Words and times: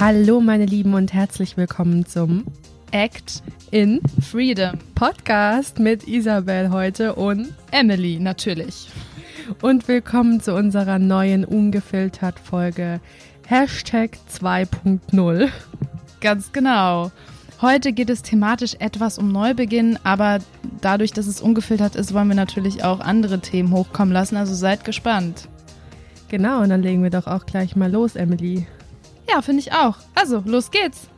Hallo 0.00 0.40
meine 0.40 0.64
Lieben 0.64 0.94
und 0.94 1.12
herzlich 1.12 1.58
willkommen 1.58 2.06
zum 2.06 2.46
Act 2.90 3.42
in 3.70 4.00
Freedom 4.22 4.78
Podcast 4.94 5.78
mit 5.78 6.08
Isabel 6.08 6.70
heute 6.70 7.16
und 7.16 7.52
Emily 7.70 8.18
natürlich. 8.18 8.88
Und 9.60 9.88
willkommen 9.88 10.40
zu 10.40 10.54
unserer 10.54 10.98
neuen 10.98 11.44
ungefiltert 11.44 12.40
Folge 12.40 12.98
Hashtag 13.46 14.16
2.0. 14.32 15.50
Ganz 16.22 16.50
genau. 16.50 17.12
Heute 17.60 17.92
geht 17.92 18.08
es 18.08 18.22
thematisch 18.22 18.76
etwas 18.78 19.18
um 19.18 19.30
Neubeginn, 19.30 19.98
aber 20.02 20.38
dadurch, 20.80 21.12
dass 21.12 21.26
es 21.26 21.42
ungefiltert 21.42 21.94
ist, 21.94 22.14
wollen 22.14 22.28
wir 22.28 22.36
natürlich 22.36 22.84
auch 22.84 23.00
andere 23.00 23.40
Themen 23.40 23.70
hochkommen 23.70 24.14
lassen, 24.14 24.38
also 24.38 24.54
seid 24.54 24.86
gespannt. 24.86 25.46
Genau, 26.28 26.62
und 26.62 26.70
dann 26.70 26.82
legen 26.82 27.02
wir 27.02 27.10
doch 27.10 27.26
auch 27.26 27.44
gleich 27.44 27.76
mal 27.76 27.92
los, 27.92 28.16
Emily. 28.16 28.66
Ja, 29.32 29.42
finde 29.42 29.60
ich 29.60 29.72
auch. 29.72 29.96
Also, 30.14 30.42
los 30.44 30.70
geht's. 30.70 31.08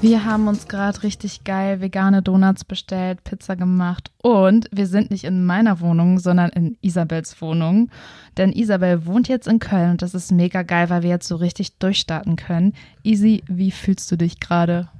Wir 0.00 0.26
haben 0.26 0.48
uns 0.48 0.68
gerade 0.68 1.02
richtig 1.02 1.44
geil 1.44 1.80
vegane 1.80 2.20
Donuts 2.20 2.64
bestellt, 2.64 3.24
Pizza 3.24 3.56
gemacht 3.56 4.10
und 4.22 4.68
wir 4.70 4.86
sind 4.86 5.10
nicht 5.10 5.24
in 5.24 5.46
meiner 5.46 5.80
Wohnung, 5.80 6.18
sondern 6.18 6.50
in 6.50 6.76
Isabels 6.82 7.40
Wohnung. 7.40 7.90
Denn 8.36 8.52
Isabel 8.52 9.06
wohnt 9.06 9.28
jetzt 9.28 9.48
in 9.48 9.60
Köln 9.60 9.92
und 9.92 10.02
das 10.02 10.14
ist 10.14 10.30
mega 10.30 10.62
geil, 10.62 10.90
weil 10.90 11.02
wir 11.02 11.08
jetzt 11.08 11.26
so 11.26 11.36
richtig 11.36 11.78
durchstarten 11.78 12.36
können. 12.36 12.74
Easy, 13.02 13.44
wie 13.46 13.70
fühlst 13.70 14.12
du 14.12 14.16
dich 14.16 14.40
gerade? 14.40 14.90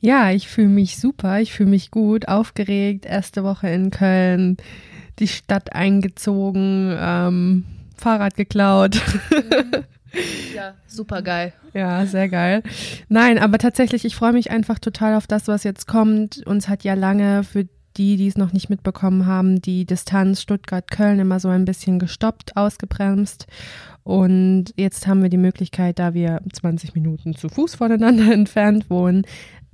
Ja, 0.00 0.30
ich 0.30 0.48
fühle 0.48 0.68
mich 0.68 0.98
super, 0.98 1.40
ich 1.40 1.52
fühle 1.52 1.70
mich 1.70 1.90
gut, 1.90 2.28
aufgeregt. 2.28 3.06
Erste 3.06 3.44
Woche 3.44 3.68
in 3.68 3.90
Köln, 3.90 4.56
die 5.18 5.28
Stadt 5.28 5.74
eingezogen, 5.74 6.96
ähm, 6.98 7.64
Fahrrad 7.96 8.36
geklaut. 8.36 9.00
Ja, 10.56 10.74
super 10.86 11.22
geil. 11.22 11.52
Ja, 11.72 12.04
sehr 12.06 12.28
geil. 12.28 12.62
Nein, 13.08 13.38
aber 13.38 13.58
tatsächlich, 13.58 14.04
ich 14.04 14.16
freue 14.16 14.32
mich 14.32 14.50
einfach 14.50 14.78
total 14.78 15.14
auf 15.14 15.26
das, 15.26 15.46
was 15.46 15.62
jetzt 15.64 15.86
kommt. 15.86 16.44
Uns 16.46 16.68
hat 16.68 16.82
ja 16.84 16.94
lange 16.94 17.44
für 17.44 17.68
die, 17.96 18.16
die 18.16 18.26
es 18.26 18.36
noch 18.36 18.52
nicht 18.52 18.70
mitbekommen 18.70 19.26
haben, 19.26 19.60
die 19.60 19.84
Distanz 19.84 20.42
Stuttgart-Köln 20.42 21.18
immer 21.18 21.40
so 21.40 21.48
ein 21.48 21.64
bisschen 21.64 21.98
gestoppt, 21.98 22.56
ausgebremst. 22.56 23.46
Und 24.02 24.72
jetzt 24.76 25.06
haben 25.06 25.22
wir 25.22 25.28
die 25.28 25.36
Möglichkeit, 25.36 25.98
da 25.98 26.14
wir 26.14 26.40
20 26.52 26.94
Minuten 26.94 27.34
zu 27.34 27.48
Fuß 27.48 27.74
voneinander 27.74 28.32
entfernt 28.32 28.90
wohnen, 28.90 29.22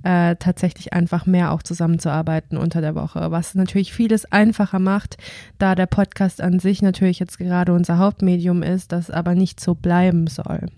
äh, 0.06 0.36
tatsächlich 0.36 0.92
einfach 0.92 1.26
mehr 1.26 1.50
auch 1.50 1.64
zusammenzuarbeiten 1.64 2.56
unter 2.56 2.80
der 2.80 2.94
Woche, 2.94 3.32
was 3.32 3.56
natürlich 3.56 3.92
vieles 3.92 4.30
einfacher 4.30 4.78
macht, 4.78 5.16
da 5.58 5.74
der 5.74 5.86
Podcast 5.86 6.40
an 6.40 6.60
sich 6.60 6.80
natürlich 6.80 7.18
jetzt 7.18 7.38
gerade 7.38 7.72
unser 7.72 7.98
Hauptmedium 7.98 8.62
ist, 8.62 8.92
das 8.92 9.10
aber 9.10 9.34
nicht 9.34 9.58
so 9.58 9.74
bleiben 9.74 10.28
soll. 10.28 10.68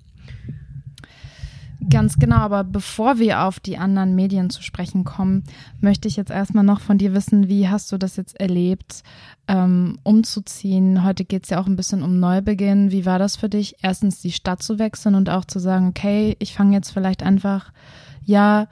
Ganz 1.90 2.16
genau, 2.16 2.36
aber 2.36 2.64
bevor 2.64 3.18
wir 3.18 3.42
auf 3.42 3.60
die 3.60 3.76
anderen 3.76 4.14
Medien 4.14 4.48
zu 4.48 4.62
sprechen 4.62 5.04
kommen, 5.04 5.44
möchte 5.80 6.08
ich 6.08 6.16
jetzt 6.16 6.30
erstmal 6.30 6.64
noch 6.64 6.80
von 6.80 6.96
dir 6.96 7.12
wissen, 7.12 7.48
wie 7.48 7.68
hast 7.68 7.92
du 7.92 7.98
das 7.98 8.16
jetzt 8.16 8.40
erlebt, 8.40 9.02
ähm, 9.46 9.98
umzuziehen? 10.04 11.04
Heute 11.04 11.26
geht 11.26 11.44
es 11.44 11.50
ja 11.50 11.60
auch 11.60 11.66
ein 11.66 11.76
bisschen 11.76 12.02
um 12.02 12.18
Neubeginn. 12.18 12.90
Wie 12.90 13.04
war 13.04 13.18
das 13.18 13.36
für 13.36 13.50
dich, 13.50 13.76
erstens 13.82 14.22
die 14.22 14.32
Stadt 14.32 14.62
zu 14.62 14.78
wechseln 14.78 15.14
und 15.14 15.28
auch 15.28 15.44
zu 15.44 15.58
sagen, 15.58 15.88
okay, 15.88 16.34
ich 16.38 16.54
fange 16.54 16.74
jetzt 16.74 16.91
vielleicht 16.91 17.22
einfach, 17.22 17.72
ja, 18.24 18.66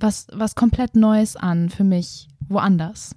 was, 0.00 0.26
was 0.32 0.54
komplett 0.54 0.96
Neues 0.96 1.36
an 1.36 1.70
für 1.70 1.84
mich, 1.84 2.28
woanders? 2.48 3.14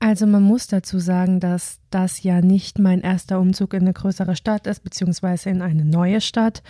Also 0.00 0.26
man 0.26 0.42
muss 0.42 0.66
dazu 0.66 0.98
sagen, 0.98 1.40
dass 1.40 1.78
das 1.88 2.22
ja 2.22 2.42
nicht 2.42 2.78
mein 2.78 3.00
erster 3.00 3.40
Umzug 3.40 3.72
in 3.72 3.84
eine 3.84 3.94
größere 3.94 4.36
Stadt 4.36 4.66
ist, 4.66 4.84
beziehungsweise 4.84 5.48
in 5.48 5.62
eine 5.62 5.84
neue 5.84 6.20
Stadt. 6.20 6.62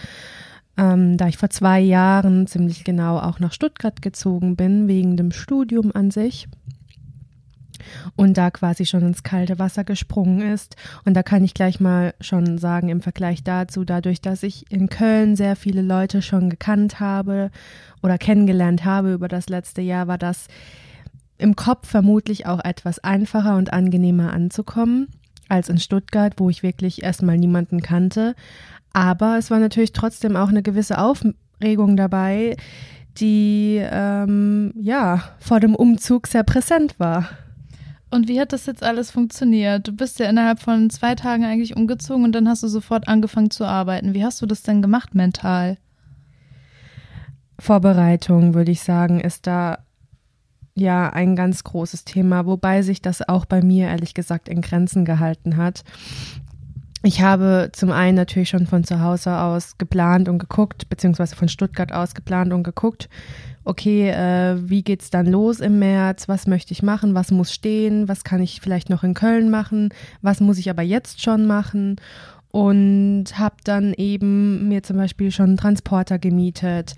Ähm, 0.76 1.16
da 1.16 1.26
ich 1.26 1.36
vor 1.36 1.50
zwei 1.50 1.80
Jahren 1.80 2.46
ziemlich 2.46 2.84
genau 2.84 3.18
auch 3.18 3.40
nach 3.40 3.52
Stuttgart 3.52 4.02
gezogen 4.02 4.54
bin, 4.54 4.86
wegen 4.86 5.16
dem 5.16 5.32
Studium 5.32 5.90
an 5.94 6.12
sich 6.12 6.48
und 8.16 8.36
da 8.36 8.50
quasi 8.50 8.86
schon 8.86 9.02
ins 9.02 9.22
kalte 9.22 9.58
Wasser 9.58 9.84
gesprungen 9.84 10.52
ist. 10.52 10.76
Und 11.04 11.14
da 11.14 11.22
kann 11.22 11.44
ich 11.44 11.54
gleich 11.54 11.80
mal 11.80 12.14
schon 12.20 12.58
sagen, 12.58 12.88
im 12.88 13.00
Vergleich 13.00 13.42
dazu, 13.42 13.84
dadurch, 13.84 14.20
dass 14.20 14.42
ich 14.42 14.70
in 14.70 14.88
Köln 14.88 15.36
sehr 15.36 15.56
viele 15.56 15.82
Leute 15.82 16.22
schon 16.22 16.50
gekannt 16.50 17.00
habe 17.00 17.50
oder 18.02 18.18
kennengelernt 18.18 18.84
habe 18.84 19.12
über 19.12 19.28
das 19.28 19.48
letzte 19.48 19.82
Jahr, 19.82 20.08
war 20.08 20.18
das 20.18 20.48
im 21.38 21.56
Kopf 21.56 21.88
vermutlich 21.88 22.46
auch 22.46 22.64
etwas 22.64 22.98
einfacher 23.00 23.56
und 23.56 23.72
angenehmer 23.72 24.32
anzukommen 24.32 25.08
als 25.48 25.68
in 25.68 25.78
Stuttgart, 25.78 26.34
wo 26.38 26.48
ich 26.50 26.62
wirklich 26.62 27.02
erstmal 27.02 27.38
niemanden 27.38 27.82
kannte. 27.82 28.34
Aber 28.92 29.38
es 29.38 29.50
war 29.50 29.58
natürlich 29.58 29.92
trotzdem 29.92 30.36
auch 30.36 30.48
eine 30.48 30.62
gewisse 30.62 30.98
Aufregung 30.98 31.96
dabei, 31.96 32.56
die 33.18 33.80
ähm, 33.82 34.72
ja 34.80 35.22
vor 35.38 35.60
dem 35.60 35.74
Umzug 35.74 36.26
sehr 36.26 36.44
präsent 36.44 36.98
war. 36.98 37.28
Und 38.14 38.28
wie 38.28 38.40
hat 38.40 38.52
das 38.52 38.66
jetzt 38.66 38.84
alles 38.84 39.10
funktioniert? 39.10 39.88
Du 39.88 39.92
bist 39.92 40.20
ja 40.20 40.28
innerhalb 40.30 40.60
von 40.60 40.88
zwei 40.88 41.16
Tagen 41.16 41.42
eigentlich 41.42 41.76
umgezogen 41.76 42.22
und 42.22 42.30
dann 42.30 42.48
hast 42.48 42.62
du 42.62 42.68
sofort 42.68 43.08
angefangen 43.08 43.50
zu 43.50 43.64
arbeiten. 43.64 44.14
Wie 44.14 44.24
hast 44.24 44.40
du 44.40 44.46
das 44.46 44.62
denn 44.62 44.82
gemacht 44.82 45.16
mental? 45.16 45.78
Vorbereitung, 47.58 48.54
würde 48.54 48.70
ich 48.70 48.82
sagen, 48.82 49.18
ist 49.18 49.48
da 49.48 49.78
ja 50.76 51.10
ein 51.10 51.34
ganz 51.34 51.64
großes 51.64 52.04
Thema, 52.04 52.46
wobei 52.46 52.82
sich 52.82 53.02
das 53.02 53.28
auch 53.28 53.46
bei 53.46 53.62
mir 53.62 53.88
ehrlich 53.88 54.14
gesagt 54.14 54.48
in 54.48 54.60
Grenzen 54.60 55.04
gehalten 55.04 55.56
hat. 55.56 55.82
Ich 57.06 57.20
habe 57.20 57.68
zum 57.72 57.92
einen 57.92 58.16
natürlich 58.16 58.48
schon 58.48 58.66
von 58.66 58.82
zu 58.82 59.02
Hause 59.02 59.38
aus 59.38 59.76
geplant 59.76 60.26
und 60.26 60.38
geguckt, 60.38 60.88
beziehungsweise 60.88 61.36
von 61.36 61.48
Stuttgart 61.48 61.92
aus 61.92 62.14
geplant 62.14 62.54
und 62.54 62.62
geguckt, 62.62 63.10
okay, 63.62 64.08
äh, 64.08 64.56
wie 64.70 64.82
geht's 64.82 65.10
dann 65.10 65.26
los 65.26 65.60
im 65.60 65.78
März? 65.78 66.28
Was 66.28 66.46
möchte 66.46 66.72
ich 66.72 66.82
machen? 66.82 67.14
Was 67.14 67.30
muss 67.30 67.52
stehen? 67.52 68.08
Was 68.08 68.24
kann 68.24 68.40
ich 68.40 68.62
vielleicht 68.62 68.88
noch 68.88 69.04
in 69.04 69.12
Köln 69.12 69.50
machen? 69.50 69.90
Was 70.22 70.40
muss 70.40 70.56
ich 70.56 70.70
aber 70.70 70.80
jetzt 70.80 71.20
schon 71.20 71.46
machen? 71.46 71.96
Und 72.48 73.26
habe 73.34 73.56
dann 73.64 73.92
eben 73.92 74.66
mir 74.68 74.82
zum 74.82 74.96
Beispiel 74.96 75.30
schon 75.30 75.50
einen 75.50 75.56
Transporter 75.58 76.18
gemietet, 76.18 76.94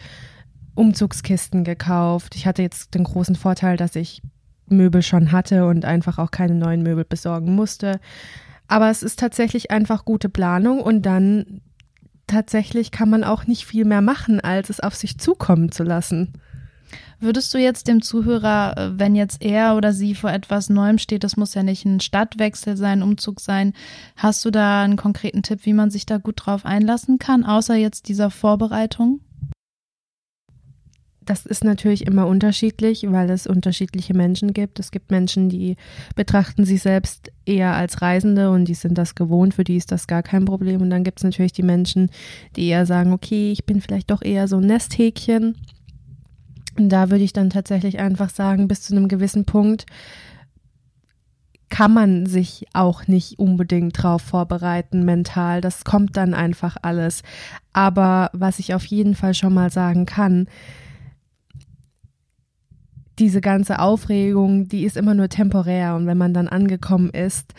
Umzugskisten 0.76 1.64
gekauft. 1.64 2.36
Ich 2.36 2.46
hatte 2.46 2.62
jetzt 2.62 2.94
den 2.94 3.02
großen 3.02 3.34
Vorteil, 3.34 3.76
dass 3.76 3.96
ich 3.96 4.22
Möbel 4.68 5.02
schon 5.02 5.32
hatte 5.32 5.66
und 5.66 5.84
einfach 5.84 6.18
auch 6.18 6.30
keine 6.30 6.54
neuen 6.54 6.84
Möbel 6.84 7.04
besorgen 7.04 7.56
musste. 7.56 7.98
Aber 8.68 8.90
es 8.90 9.02
ist 9.02 9.18
tatsächlich 9.18 9.70
einfach 9.70 10.04
gute 10.04 10.28
Planung 10.28 10.80
und 10.80 11.02
dann 11.02 11.60
tatsächlich 12.26 12.90
kann 12.90 13.08
man 13.08 13.24
auch 13.24 13.46
nicht 13.46 13.64
viel 13.64 13.84
mehr 13.84 14.00
machen, 14.00 14.40
als 14.40 14.70
es 14.70 14.80
auf 14.80 14.94
sich 14.94 15.18
zukommen 15.18 15.70
zu 15.70 15.84
lassen. 15.84 16.32
Würdest 17.18 17.54
du 17.54 17.58
jetzt 17.58 17.88
dem 17.88 18.02
Zuhörer, 18.02 18.76
äh, 18.76 18.98
wenn 18.98 19.16
jetzt 19.16 19.42
er 19.42 19.76
oder 19.76 19.92
sie 19.92 20.14
vor 20.14 20.30
etwas 20.30 20.68
Neuem 20.68 20.98
steht, 20.98 21.24
das 21.24 21.36
muss 21.36 21.54
ja 21.54 21.62
nicht 21.62 21.84
ein 21.84 22.00
Stadtwechsel 22.00 22.76
sein, 22.76 23.02
Umzug 23.02 23.40
sein, 23.40 23.72
hast 24.16 24.44
du 24.44 24.50
da 24.50 24.82
einen 24.82 24.96
konkreten 24.96 25.42
Tipp, 25.42 25.60
wie 25.64 25.72
man 25.72 25.90
sich 25.90 26.04
da 26.04 26.18
gut 26.18 26.42
drauf 26.44 26.66
einlassen 26.66 27.18
kann, 27.18 27.44
außer 27.44 27.74
jetzt 27.74 28.08
dieser 28.08 28.30
Vorbereitung? 28.30 29.20
Das 31.26 31.44
ist 31.44 31.64
natürlich 31.64 32.06
immer 32.06 32.26
unterschiedlich, 32.26 33.04
weil 33.08 33.28
es 33.30 33.46
unterschiedliche 33.46 34.14
Menschen 34.14 34.52
gibt. 34.52 34.78
Es 34.78 34.90
gibt 34.90 35.10
Menschen, 35.10 35.48
die 35.48 35.76
betrachten 36.14 36.64
sich 36.64 36.82
selbst 36.82 37.30
eher 37.44 37.74
als 37.74 38.00
Reisende 38.00 38.50
und 38.50 38.66
die 38.66 38.74
sind 38.74 38.96
das 38.96 39.14
gewohnt, 39.14 39.54
für 39.54 39.64
die 39.64 39.76
ist 39.76 39.92
das 39.92 40.06
gar 40.06 40.22
kein 40.22 40.44
Problem. 40.44 40.80
Und 40.80 40.90
dann 40.90 41.04
gibt 41.04 41.18
es 41.18 41.24
natürlich 41.24 41.52
die 41.52 41.62
Menschen, 41.62 42.10
die 42.56 42.68
eher 42.68 42.86
sagen, 42.86 43.12
okay, 43.12 43.52
ich 43.52 43.66
bin 43.66 43.80
vielleicht 43.80 44.10
doch 44.10 44.22
eher 44.22 44.48
so 44.48 44.56
ein 44.56 44.66
Nesthäkchen 44.66 45.56
und 46.78 46.90
da 46.90 47.10
würde 47.10 47.24
ich 47.24 47.32
dann 47.32 47.50
tatsächlich 47.50 47.98
einfach 47.98 48.30
sagen, 48.30 48.68
bis 48.68 48.82
zu 48.82 48.94
einem 48.94 49.08
gewissen 49.08 49.44
Punkt 49.44 49.86
kann 51.68 51.92
man 51.92 52.26
sich 52.26 52.66
auch 52.74 53.08
nicht 53.08 53.38
unbedingt 53.38 54.00
drauf 54.00 54.22
vorbereiten 54.22 55.04
mental. 55.04 55.60
Das 55.60 55.84
kommt 55.84 56.16
dann 56.16 56.32
einfach 56.32 56.76
alles. 56.82 57.22
Aber 57.72 58.30
was 58.32 58.60
ich 58.60 58.74
auf 58.74 58.84
jeden 58.84 59.14
Fall 59.14 59.34
schon 59.34 59.52
mal 59.52 59.70
sagen 59.70 60.06
kann, 60.06 60.46
diese 63.18 63.40
ganze 63.40 63.78
Aufregung, 63.78 64.68
die 64.68 64.84
ist 64.84 64.96
immer 64.96 65.14
nur 65.14 65.28
temporär 65.28 65.94
und 65.94 66.06
wenn 66.06 66.18
man 66.18 66.34
dann 66.34 66.48
angekommen 66.48 67.10
ist, 67.10 67.54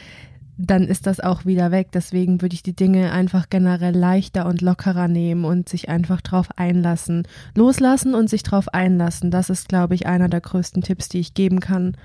dann 0.58 0.84
ist 0.84 1.06
das 1.06 1.20
auch 1.20 1.46
wieder 1.46 1.72
weg. 1.72 1.90
Deswegen 1.94 2.42
würde 2.42 2.56
ich 2.56 2.64
die 2.64 2.76
Dinge 2.76 3.12
einfach 3.12 3.50
generell 3.50 3.96
leichter 3.96 4.48
und 4.48 4.62
lockerer 4.62 5.08
nehmen 5.08 5.46
und 5.46 5.70
sich 5.70 5.88
einfach 5.88 6.22
drauf 6.22 6.50
einlassen. 6.56 7.28
Loslassen 7.56 8.16
und 8.16 8.30
sich 8.30 8.42
drauf 8.44 8.74
einlassen. 8.74 9.30
Das 9.30 9.50
ist, 9.50 9.70
glaube 9.70 9.94
ich, 9.94 10.08
einer 10.08 10.30
der 10.30 10.42
größten 10.42 10.82
Tipps, 10.82 11.10
die 11.10 11.20
ich 11.20 11.36
geben 11.36 11.60
kann. 11.60 11.96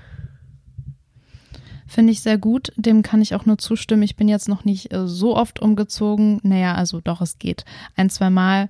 Finde 1.87 2.11
ich 2.11 2.21
sehr 2.21 2.37
gut. 2.37 2.71
Dem 2.75 3.01
kann 3.01 3.21
ich 3.21 3.35
auch 3.35 3.45
nur 3.45 3.57
zustimmen. 3.57 4.03
Ich 4.03 4.15
bin 4.15 4.27
jetzt 4.27 4.47
noch 4.47 4.65
nicht 4.65 4.93
äh, 4.93 5.07
so 5.07 5.35
oft 5.35 5.59
umgezogen. 5.59 6.39
Naja, 6.43 6.75
also 6.75 7.01
doch, 7.01 7.21
es 7.21 7.39
geht. 7.39 7.65
Ein, 7.95 8.09
zwei 8.09 8.29
Mal. 8.29 8.69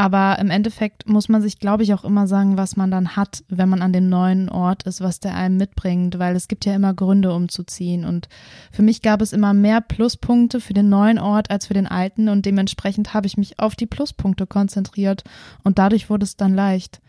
Aber 0.00 0.38
im 0.38 0.48
Endeffekt 0.48 1.08
muss 1.08 1.28
man 1.28 1.42
sich, 1.42 1.58
glaube 1.58 1.82
ich, 1.82 1.92
auch 1.92 2.04
immer 2.04 2.28
sagen, 2.28 2.56
was 2.56 2.76
man 2.76 2.92
dann 2.92 3.16
hat, 3.16 3.42
wenn 3.48 3.68
man 3.68 3.82
an 3.82 3.92
dem 3.92 4.08
neuen 4.08 4.48
Ort 4.48 4.84
ist, 4.84 5.00
was 5.00 5.18
der 5.18 5.34
einem 5.34 5.56
mitbringt, 5.56 6.20
weil 6.20 6.36
es 6.36 6.46
gibt 6.46 6.64
ja 6.64 6.72
immer 6.72 6.94
Gründe, 6.94 7.34
umzuziehen. 7.34 8.04
Und 8.04 8.28
für 8.70 8.82
mich 8.82 9.02
gab 9.02 9.20
es 9.20 9.32
immer 9.32 9.54
mehr 9.54 9.80
Pluspunkte 9.80 10.60
für 10.60 10.72
den 10.72 10.88
neuen 10.88 11.18
Ort 11.18 11.50
als 11.50 11.66
für 11.66 11.74
den 11.74 11.88
alten 11.88 12.28
und 12.28 12.46
dementsprechend 12.46 13.12
habe 13.12 13.26
ich 13.26 13.36
mich 13.36 13.58
auf 13.58 13.74
die 13.74 13.86
Pluspunkte 13.86 14.46
konzentriert 14.46 15.24
und 15.64 15.80
dadurch 15.80 16.08
wurde 16.08 16.22
es 16.22 16.36
dann 16.36 16.54
leicht. 16.54 17.00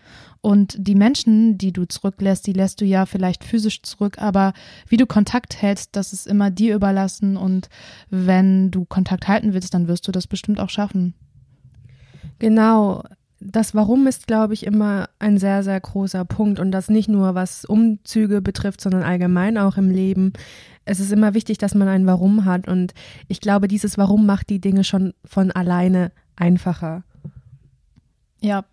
Und 0.42 0.76
die 0.80 0.96
Menschen, 0.96 1.60
die 1.60 1.72
du 1.72 1.86
zurücklässt, 1.86 2.48
die 2.48 2.54
lässt 2.54 2.82
du 2.82 2.86
ja 2.86 3.06
vielleicht 3.06 3.44
physisch 3.44 3.84
zurück, 3.84 4.18
aber 4.18 4.54
wie 4.88 4.98
du 4.98 5.06
Kontakt 5.06 5.62
hältst, 5.62 5.96
das 5.96 6.12
ist 6.12 6.26
immer 6.26 6.50
dir 6.50 6.74
überlassen 6.74 7.38
und 7.38 7.70
wenn 8.10 8.72
du 8.72 8.86
Kontakt 8.86 9.28
halten 9.28 9.54
willst, 9.54 9.76
dann 9.76 9.88
wirst 9.88 10.08
du 10.08 10.12
das 10.12 10.26
bestimmt 10.26 10.60
auch 10.60 10.72
schaffen. 10.72 11.14
Genau. 12.40 13.04
Das 13.42 13.74
Warum 13.74 14.06
ist, 14.08 14.28
glaube 14.28 14.54
ich, 14.54 14.66
immer 14.66 15.08
ein 15.18 15.38
sehr, 15.38 15.64
sehr 15.64 15.80
großer 15.80 16.26
Punkt 16.26 16.60
und 16.60 16.72
das 16.72 16.90
nicht 16.90 17.08
nur 17.08 17.36
was 17.36 17.64
Umzüge 17.64 18.42
betrifft, 18.42 18.82
sondern 18.82 19.04
allgemein 19.04 19.58
auch 19.58 19.78
im 19.78 19.92
Leben. 19.92 20.34
Es 20.84 21.00
ist 21.00 21.14
immer 21.14 21.34
wichtig, 21.34 21.58
dass 21.58 21.74
man 21.74 21.88
ein 21.88 22.06
Warum 22.06 22.44
hat 22.44 22.68
und 22.68 22.94
ich 23.30 23.40
glaube, 23.40 23.70
dieses 23.70 23.98
Warum 23.98 24.26
macht 24.26 24.50
die 24.50 24.60
Dinge 24.60 24.84
schon 24.84 25.14
von 25.24 25.52
alleine 25.52 26.12
einfacher. 26.36 27.04
Ja, 28.42 28.64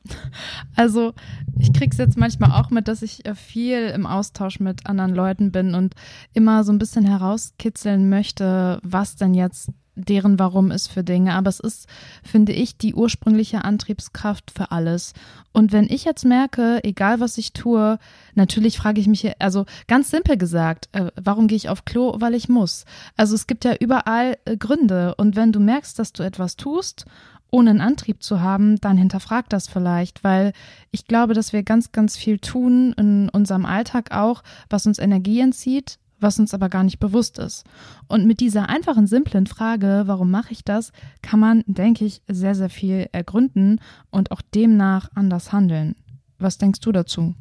also 0.77 1.13
ich 1.59 1.73
krieg's 1.73 1.97
jetzt 1.97 2.17
manchmal 2.17 2.53
auch 2.53 2.71
mit, 2.71 2.87
dass 2.89 3.03
ich 3.03 3.27
äh, 3.27 3.35
viel 3.35 3.89
im 3.89 4.07
Austausch 4.07 4.61
mit 4.61 4.87
anderen 4.87 5.15
Leuten 5.15 5.51
bin 5.51 5.75
und 5.75 5.95
immer 6.35 6.63
so 6.63 6.73
ein 6.73 6.79
bisschen 6.79 7.05
herauskitzeln 7.05 8.09
möchte, 8.09 8.79
was 8.83 9.17
denn 9.17 9.35
jetzt 9.35 9.71
deren 9.97 10.39
Warum 10.39 10.71
ist 10.71 10.89
für 10.89 11.03
Dinge. 11.03 11.35
Aber 11.35 11.49
es 11.49 11.59
ist, 11.59 11.89
finde 12.23 12.53
ich, 12.53 12.77
die 12.77 12.95
ursprüngliche 12.95 13.65
Antriebskraft 13.65 14.51
für 14.51 14.71
alles. 14.71 15.15
Und 15.53 15.73
wenn 15.73 15.85
ich 15.85 16.05
jetzt 16.05 16.25
merke, 16.25 16.81
egal 16.85 17.19
was 17.19 17.39
ich 17.39 17.53
tue, 17.53 17.99
natürlich 18.35 18.77
frage 18.77 19.01
ich 19.01 19.09
mich, 19.09 19.41
also 19.41 19.65
ganz 19.89 20.11
simpel 20.11 20.37
gesagt, 20.37 20.89
äh, 20.93 21.11
warum 21.17 21.49
gehe 21.49 21.57
ich 21.57 21.69
auf 21.69 21.85
Klo? 21.85 22.15
Weil 22.19 22.35
ich 22.35 22.49
muss. 22.49 22.85
Also 23.17 23.35
es 23.35 23.47
gibt 23.47 23.65
ja 23.65 23.75
überall 23.75 24.37
äh, 24.45 24.57
Gründe. 24.57 25.15
Und 25.17 25.35
wenn 25.35 25.53
du 25.53 25.59
merkst, 25.59 25.99
dass 25.99 26.13
du 26.13 26.23
etwas 26.23 26.57
tust, 26.57 27.07
ohne 27.51 27.71
einen 27.71 27.81
Antrieb 27.81 28.23
zu 28.23 28.41
haben, 28.41 28.79
dann 28.81 28.99
hinterfrag 28.99 29.49
das 29.49 29.69
vielleicht, 29.69 30.25
weil 30.25 30.53
ich 30.91 31.07
glaube, 31.07 31.33
dass 31.33 31.53
wir 31.53 31.63
ganz, 31.63 31.93
ganz 31.93 32.17
viel 32.17 32.39
tun 32.39 32.93
in 32.99 33.29
unserem 33.29 33.65
Alltag 33.65 34.11
auch, 34.11 34.43
was 34.69 34.87
uns 34.87 34.99
Energie 34.99 35.41
entzieht, 35.41 35.99
was 36.21 36.39
uns 36.39 36.55
aber 36.55 36.69
gar 36.69 36.85
nicht 36.85 36.99
bewusst 36.99 37.39
ist. 37.39 37.65
Und 38.09 38.27
mit 38.27 38.41
dieser 38.41 38.69
einfachen, 38.69 39.07
simplen 39.07 39.47
Frage, 39.47 40.05
warum 40.07 40.31
mache 40.31 40.53
ich 40.53 40.65
das, 40.65 40.93
kann 41.23 41.41
man, 41.41 41.63
denke 41.67 42.05
ich, 42.05 42.23
sehr, 42.29 42.55
sehr 42.55 42.71
viel 42.71 43.09
ergründen 43.13 43.81
und 44.11 44.31
auch 44.31 44.43
demnach 44.43 45.11
anders 45.15 45.53
handeln. 45.53 45.97
Was 46.39 46.59
denkst 46.59 46.81
du 46.81 46.93
dazu? 46.93 47.35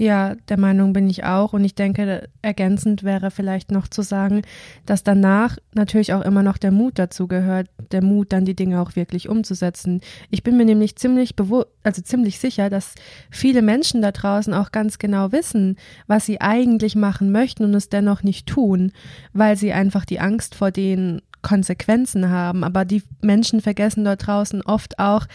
Ja, 0.00 0.36
der 0.48 0.60
Meinung 0.60 0.92
bin 0.92 1.10
ich 1.10 1.24
auch. 1.24 1.52
Und 1.52 1.64
ich 1.64 1.74
denke, 1.74 2.28
ergänzend 2.40 3.02
wäre 3.02 3.32
vielleicht 3.32 3.72
noch 3.72 3.88
zu 3.88 4.02
sagen, 4.02 4.42
dass 4.86 5.02
danach 5.02 5.56
natürlich 5.74 6.12
auch 6.12 6.22
immer 6.22 6.44
noch 6.44 6.56
der 6.56 6.70
Mut 6.70 7.00
dazu 7.00 7.26
gehört, 7.26 7.68
der 7.90 8.04
Mut, 8.04 8.32
dann 8.32 8.44
die 8.44 8.54
Dinge 8.54 8.80
auch 8.80 8.94
wirklich 8.94 9.28
umzusetzen. 9.28 10.00
Ich 10.30 10.44
bin 10.44 10.56
mir 10.56 10.64
nämlich 10.64 10.94
ziemlich 10.94 11.34
bewusst, 11.34 11.66
also 11.82 12.00
ziemlich 12.00 12.38
sicher, 12.38 12.70
dass 12.70 12.94
viele 13.28 13.60
Menschen 13.60 14.00
da 14.00 14.12
draußen 14.12 14.54
auch 14.54 14.70
ganz 14.70 15.00
genau 15.00 15.32
wissen, 15.32 15.76
was 16.06 16.26
sie 16.26 16.40
eigentlich 16.40 16.94
machen 16.94 17.32
möchten 17.32 17.64
und 17.64 17.74
es 17.74 17.88
dennoch 17.88 18.22
nicht 18.22 18.46
tun, 18.46 18.92
weil 19.32 19.56
sie 19.56 19.72
einfach 19.72 20.04
die 20.04 20.20
Angst 20.20 20.54
vor 20.54 20.70
den 20.70 21.22
Konsequenzen 21.42 22.30
haben. 22.30 22.62
Aber 22.62 22.84
die 22.84 23.02
Menschen 23.20 23.60
vergessen 23.60 24.04
dort 24.04 24.28
draußen 24.28 24.62
oft 24.62 25.00
auch, 25.00 25.26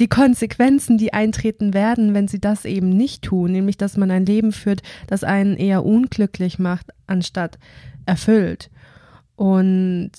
die 0.00 0.08
Konsequenzen, 0.08 0.96
die 0.96 1.12
eintreten 1.12 1.74
werden, 1.74 2.14
wenn 2.14 2.26
sie 2.26 2.40
das 2.40 2.64
eben 2.64 2.88
nicht 2.88 3.22
tun, 3.22 3.52
nämlich 3.52 3.76
dass 3.76 3.96
man 3.96 4.10
ein 4.10 4.26
Leben 4.26 4.50
führt, 4.50 4.82
das 5.06 5.24
einen 5.24 5.56
eher 5.56 5.84
unglücklich 5.84 6.58
macht, 6.58 6.88
anstatt 7.06 7.58
erfüllt. 8.06 8.70
Und 9.36 10.10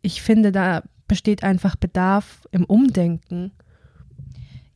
ich 0.00 0.22
finde, 0.22 0.50
da 0.50 0.82
besteht 1.06 1.44
einfach 1.44 1.76
Bedarf 1.76 2.48
im 2.50 2.64
Umdenken. 2.64 3.52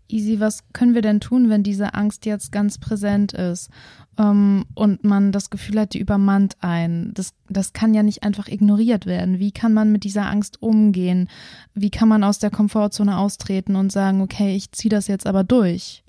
Easy, 0.08 0.40
was 0.40 0.64
können 0.72 0.94
wir 0.94 1.02
denn 1.02 1.20
tun, 1.20 1.50
wenn 1.50 1.62
diese 1.62 1.94
Angst 1.94 2.26
jetzt 2.26 2.50
ganz 2.50 2.78
präsent 2.78 3.32
ist 3.32 3.70
ähm, 4.18 4.64
und 4.74 5.04
man 5.04 5.32
das 5.32 5.50
Gefühl 5.50 5.80
hat, 5.80 5.94
die 5.94 6.00
übermannt 6.00 6.56
ein? 6.60 7.12
Das, 7.14 7.34
das 7.48 7.72
kann 7.72 7.94
ja 7.94 8.02
nicht 8.02 8.22
einfach 8.22 8.48
ignoriert 8.48 9.06
werden. 9.06 9.38
Wie 9.38 9.52
kann 9.52 9.74
man 9.74 9.92
mit 9.92 10.04
dieser 10.04 10.26
Angst 10.26 10.62
umgehen? 10.62 11.28
Wie 11.74 11.90
kann 11.90 12.08
man 12.08 12.24
aus 12.24 12.38
der 12.38 12.50
Komfortzone 12.50 13.18
austreten 13.18 13.76
und 13.76 13.92
sagen, 13.92 14.20
okay, 14.20 14.56
ich 14.56 14.72
ziehe 14.72 14.90
das 14.90 15.08
jetzt 15.08 15.26
aber 15.26 15.44
durch? 15.44 16.02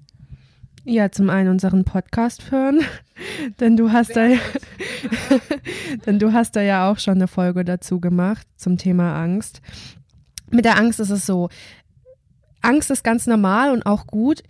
Ja, 0.85 1.11
zum 1.11 1.29
einen 1.29 1.49
unseren 1.49 1.83
Podcast 1.83 2.51
hören, 2.51 2.81
denn 3.59 3.77
du 3.77 3.91
hast 3.91 4.15
da, 4.15 4.29
denn 6.05 6.19
du 6.19 6.33
hast 6.33 6.55
da 6.55 6.61
ja 6.61 6.89
auch 6.89 6.99
schon 6.99 7.15
eine 7.15 7.27
Folge 7.27 7.65
dazu 7.65 7.99
gemacht 7.99 8.47
zum 8.55 8.77
Thema 8.77 9.21
Angst. 9.21 9.61
Mit 10.51 10.65
der 10.65 10.77
Angst 10.77 10.99
ist 10.99 11.11
es 11.11 11.25
so, 11.25 11.49
Angst 12.61 12.91
ist 12.91 13.03
ganz 13.03 13.27
normal 13.27 13.71
und 13.71 13.85
auch 13.85 14.07
gut. 14.07 14.43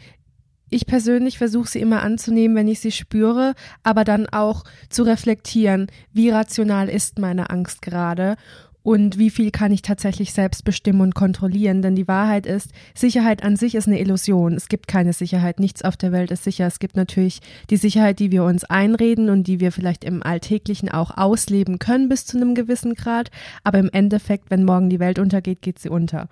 Ich 0.69 0.85
persönlich 0.85 1.37
versuche 1.37 1.67
sie 1.67 1.79
immer 1.79 2.03
anzunehmen, 2.03 2.55
wenn 2.55 2.67
ich 2.67 2.79
sie 2.79 2.91
spüre, 2.91 3.55
aber 3.81 4.03
dann 4.03 4.27
auch 4.27 4.63
zu 4.89 5.03
reflektieren, 5.03 5.87
wie 6.13 6.29
rational 6.29 6.89
ist 6.89 7.17
meine 7.17 7.49
Angst 7.49 7.81
gerade 7.81 8.35
und 8.81 9.17
wie 9.17 9.29
viel 9.29 9.51
kann 9.51 9.71
ich 9.71 9.81
tatsächlich 9.81 10.31
selbst 10.31 10.63
bestimmen 10.63 11.01
und 11.01 11.15
kontrollieren. 11.15 11.81
Denn 11.81 11.95
die 11.95 12.07
Wahrheit 12.07 12.45
ist, 12.45 12.71
Sicherheit 12.95 13.43
an 13.43 13.55
sich 13.55 13.75
ist 13.75 13.87
eine 13.87 13.99
Illusion. 13.99 14.53
Es 14.53 14.69
gibt 14.69 14.87
keine 14.87 15.13
Sicherheit. 15.13 15.59
Nichts 15.59 15.83
auf 15.83 15.97
der 15.97 16.11
Welt 16.11 16.31
ist 16.31 16.43
sicher. 16.43 16.65
Es 16.65 16.79
gibt 16.79 16.95
natürlich 16.95 17.41
die 17.69 17.77
Sicherheit, 17.77 18.19
die 18.19 18.31
wir 18.31 18.43
uns 18.43 18.63
einreden 18.63 19.29
und 19.29 19.47
die 19.47 19.59
wir 19.59 19.71
vielleicht 19.71 20.03
im 20.03 20.23
Alltäglichen 20.23 20.89
auch 20.89 21.17
ausleben 21.17 21.77
können 21.79 22.09
bis 22.09 22.25
zu 22.25 22.37
einem 22.37 22.55
gewissen 22.55 22.95
Grad. 22.95 23.31
Aber 23.63 23.79
im 23.79 23.89
Endeffekt, 23.91 24.49
wenn 24.49 24.63
morgen 24.63 24.89
die 24.89 24.99
Welt 24.99 25.19
untergeht, 25.19 25.61
geht 25.61 25.79
sie 25.79 25.89
unter. 25.89 26.29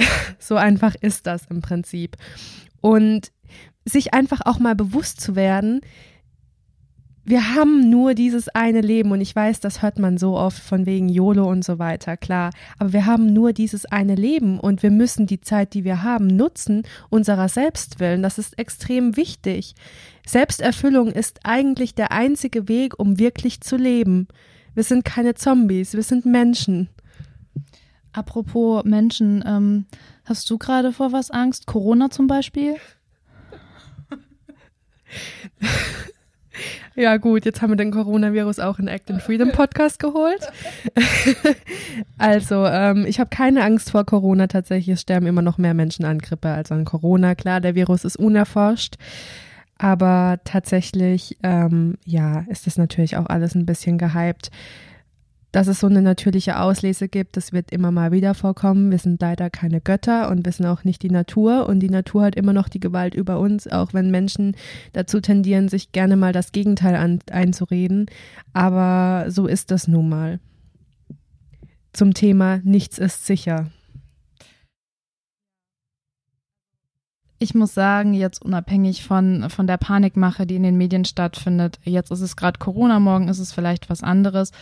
so 0.38 0.56
einfach 0.56 0.94
ist 1.00 1.26
das 1.26 1.46
im 1.46 1.60
Prinzip. 1.60 2.16
Und 2.80 3.32
sich 3.84 4.14
einfach 4.14 4.40
auch 4.44 4.58
mal 4.58 4.74
bewusst 4.74 5.20
zu 5.20 5.36
werden, 5.36 5.80
wir 7.30 7.54
haben 7.54 7.90
nur 7.90 8.14
dieses 8.14 8.48
eine 8.48 8.80
Leben 8.80 9.12
und 9.12 9.20
ich 9.20 9.36
weiß, 9.36 9.60
das 9.60 9.82
hört 9.82 9.98
man 9.98 10.18
so 10.18 10.36
oft 10.36 10.60
von 10.60 10.86
wegen 10.86 11.08
YOLO 11.08 11.48
und 11.48 11.64
so 11.64 11.78
weiter, 11.78 12.16
klar, 12.16 12.50
aber 12.78 12.92
wir 12.92 13.06
haben 13.06 13.32
nur 13.32 13.52
dieses 13.52 13.86
eine 13.86 14.14
Leben 14.14 14.58
und 14.58 14.82
wir 14.82 14.90
müssen 14.90 15.26
die 15.26 15.40
Zeit, 15.40 15.74
die 15.74 15.84
wir 15.84 16.02
haben, 16.02 16.26
nutzen, 16.26 16.82
unserer 17.08 17.48
selbst 17.48 18.00
willen. 18.00 18.22
Das 18.22 18.38
ist 18.38 18.58
extrem 18.58 19.16
wichtig. 19.16 19.74
Selbsterfüllung 20.26 21.12
ist 21.12 21.40
eigentlich 21.44 21.94
der 21.94 22.10
einzige 22.10 22.68
Weg, 22.68 22.98
um 22.98 23.18
wirklich 23.18 23.60
zu 23.60 23.76
leben. 23.76 24.26
Wir 24.74 24.82
sind 24.82 25.04
keine 25.04 25.34
Zombies, 25.34 25.94
wir 25.94 26.02
sind 26.02 26.24
Menschen. 26.24 26.88
Apropos 28.12 28.84
Menschen, 28.84 29.44
ähm, 29.46 29.86
hast 30.24 30.48
du 30.50 30.58
gerade 30.58 30.92
vor 30.92 31.12
was 31.12 31.30
Angst? 31.30 31.66
Corona 31.66 32.10
zum 32.10 32.26
Beispiel? 32.26 32.76
Ja, 36.96 37.16
gut, 37.16 37.44
jetzt 37.44 37.62
haben 37.62 37.70
wir 37.70 37.76
den 37.76 37.92
Coronavirus 37.92 38.58
auch 38.58 38.78
in 38.78 38.88
Act 38.88 39.10
and 39.10 39.22
Freedom 39.22 39.52
Podcast 39.52 39.98
geholt. 39.98 40.52
also, 42.18 42.66
ähm, 42.66 43.06
ich 43.06 43.20
habe 43.20 43.30
keine 43.30 43.62
Angst 43.64 43.92
vor 43.92 44.04
Corona 44.04 44.48
tatsächlich. 44.48 44.94
Es 44.94 45.00
sterben 45.00 45.26
immer 45.26 45.40
noch 45.40 45.56
mehr 45.56 45.72
Menschen 45.72 46.04
an 46.04 46.18
Grippe 46.18 46.50
als 46.50 46.72
an 46.72 46.84
Corona. 46.84 47.34
Klar, 47.34 47.60
der 47.60 47.74
Virus 47.74 48.04
ist 48.04 48.16
unerforscht. 48.16 48.96
Aber 49.78 50.40
tatsächlich, 50.44 51.38
ähm, 51.42 51.96
ja, 52.04 52.44
ist 52.48 52.66
das 52.66 52.76
natürlich 52.76 53.16
auch 53.16 53.26
alles 53.26 53.54
ein 53.54 53.64
bisschen 53.64 53.96
gehypt 53.96 54.50
dass 55.52 55.66
es 55.66 55.80
so 55.80 55.88
eine 55.88 56.02
natürliche 56.02 56.60
Auslese 56.60 57.08
gibt, 57.08 57.36
das 57.36 57.52
wird 57.52 57.72
immer 57.72 57.90
mal 57.90 58.12
wieder 58.12 58.34
vorkommen. 58.34 58.90
Wir 58.90 58.98
sind 58.98 59.20
leider 59.20 59.50
keine 59.50 59.80
Götter 59.80 60.30
und 60.30 60.44
wir 60.44 60.52
sind 60.52 60.66
auch 60.66 60.84
nicht 60.84 61.02
die 61.02 61.10
Natur 61.10 61.68
und 61.68 61.80
die 61.80 61.90
Natur 61.90 62.22
hat 62.22 62.36
immer 62.36 62.52
noch 62.52 62.68
die 62.68 62.80
Gewalt 62.80 63.14
über 63.14 63.40
uns, 63.40 63.66
auch 63.66 63.92
wenn 63.92 64.10
Menschen 64.10 64.56
dazu 64.92 65.20
tendieren, 65.20 65.68
sich 65.68 65.92
gerne 65.92 66.16
mal 66.16 66.32
das 66.32 66.52
Gegenteil 66.52 66.94
an, 66.94 67.18
einzureden. 67.30 68.06
Aber 68.52 69.26
so 69.28 69.46
ist 69.46 69.70
das 69.70 69.88
nun 69.88 70.08
mal. 70.08 70.38
Zum 71.92 72.14
Thema 72.14 72.60
Nichts 72.62 72.98
ist 72.98 73.26
sicher. 73.26 73.70
Ich 77.42 77.54
muss 77.54 77.72
sagen, 77.72 78.12
jetzt 78.12 78.44
unabhängig 78.44 79.02
von, 79.02 79.48
von 79.48 79.66
der 79.66 79.78
Panikmache, 79.78 80.46
die 80.46 80.56
in 80.56 80.62
den 80.62 80.76
Medien 80.76 81.06
stattfindet, 81.06 81.80
jetzt 81.84 82.10
ist 82.10 82.20
es 82.20 82.36
gerade 82.36 82.58
Corona, 82.58 83.00
morgen 83.00 83.28
ist 83.28 83.38
es 83.38 83.50
vielleicht 83.50 83.88
was 83.88 84.02
anderes 84.02 84.52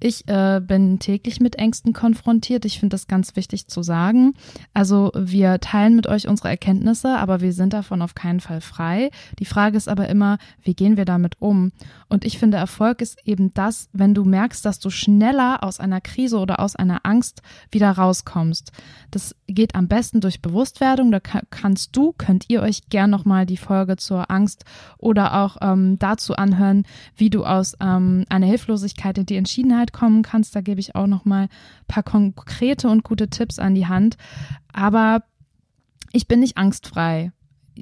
Ich 0.00 0.28
äh, 0.28 0.60
bin 0.60 0.98
täglich 0.98 1.40
mit 1.40 1.56
Ängsten 1.56 1.92
konfrontiert. 1.92 2.64
Ich 2.64 2.78
finde 2.78 2.94
das 2.94 3.08
ganz 3.08 3.36
wichtig 3.36 3.66
zu 3.68 3.82
sagen. 3.82 4.34
Also 4.74 5.10
wir 5.14 5.60
teilen 5.60 5.96
mit 5.96 6.06
euch 6.06 6.28
unsere 6.28 6.48
Erkenntnisse, 6.48 7.16
aber 7.18 7.40
wir 7.40 7.52
sind 7.52 7.72
davon 7.72 8.02
auf 8.02 8.14
keinen 8.14 8.40
Fall 8.40 8.60
frei. 8.60 9.10
Die 9.38 9.44
Frage 9.44 9.76
ist 9.76 9.88
aber 9.88 10.08
immer, 10.08 10.38
wie 10.62 10.74
gehen 10.74 10.96
wir 10.96 11.04
damit 11.04 11.36
um? 11.40 11.72
Und 12.08 12.24
ich 12.24 12.38
finde, 12.38 12.56
Erfolg 12.56 13.02
ist 13.02 13.18
eben 13.24 13.52
das, 13.54 13.88
wenn 13.92 14.14
du 14.14 14.24
merkst, 14.24 14.64
dass 14.64 14.78
du 14.78 14.90
schneller 14.90 15.62
aus 15.62 15.80
einer 15.80 16.00
Krise 16.00 16.38
oder 16.38 16.60
aus 16.60 16.76
einer 16.76 17.00
Angst 17.04 17.42
wieder 17.70 17.90
rauskommst. 17.90 18.72
Das 19.10 19.34
geht 19.46 19.74
am 19.74 19.88
besten 19.88 20.20
durch 20.20 20.42
Bewusstwerdung. 20.42 21.10
Da 21.10 21.20
kannst 21.20 21.96
du, 21.96 22.14
könnt 22.16 22.44
ihr 22.48 22.62
euch 22.62 22.88
gern 22.88 23.10
nochmal 23.10 23.46
die 23.46 23.56
Folge 23.56 23.96
zur 23.96 24.30
Angst 24.30 24.64
oder 24.98 25.42
auch 25.42 25.56
ähm, 25.60 25.98
dazu 25.98 26.34
anhören, 26.34 26.84
wie 27.16 27.30
du 27.30 27.44
aus 27.44 27.74
ähm, 27.80 28.24
einer 28.28 28.46
Hilflosigkeit 28.46 29.18
in 29.18 29.26
die 29.26 29.36
Entschiedenheit 29.36 29.87
kommen 29.92 30.22
kannst. 30.22 30.54
Da 30.54 30.60
gebe 30.60 30.80
ich 30.80 30.94
auch 30.94 31.06
nochmal 31.06 31.44
ein 31.44 31.86
paar 31.86 32.02
konkrete 32.02 32.88
und 32.88 33.04
gute 33.04 33.28
Tipps 33.28 33.58
an 33.58 33.74
die 33.74 33.86
Hand. 33.86 34.16
Aber 34.72 35.22
ich 36.12 36.28
bin 36.28 36.40
nicht 36.40 36.56
angstfrei 36.56 37.32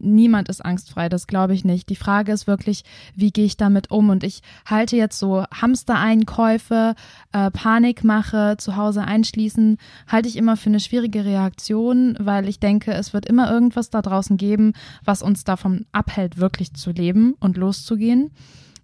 niemand 0.00 0.48
ist 0.48 0.64
angstfrei, 0.64 1.08
das 1.08 1.26
glaube 1.26 1.54
ich 1.54 1.64
nicht. 1.64 1.88
Die 1.88 1.96
Frage 1.96 2.32
ist 2.32 2.46
wirklich, 2.46 2.84
wie 3.14 3.30
gehe 3.30 3.44
ich 3.44 3.56
damit 3.56 3.90
um? 3.90 4.10
Und 4.10 4.24
ich 4.24 4.40
halte 4.64 4.96
jetzt 4.96 5.18
so 5.18 5.44
Hamstereinkäufe, 5.52 6.94
äh, 7.32 7.50
Panikmache, 7.50 8.56
zu 8.58 8.76
Hause 8.76 9.02
einschließen, 9.02 9.78
halte 10.06 10.28
ich 10.28 10.36
immer 10.36 10.56
für 10.56 10.70
eine 10.70 10.80
schwierige 10.80 11.24
Reaktion, 11.24 12.16
weil 12.20 12.48
ich 12.48 12.60
denke, 12.60 12.92
es 12.92 13.12
wird 13.12 13.26
immer 13.26 13.50
irgendwas 13.50 13.90
da 13.90 14.02
draußen 14.02 14.36
geben, 14.36 14.72
was 15.04 15.22
uns 15.22 15.44
davon 15.44 15.86
abhält, 15.92 16.38
wirklich 16.38 16.74
zu 16.74 16.90
leben 16.90 17.34
und 17.40 17.56
loszugehen. 17.56 18.30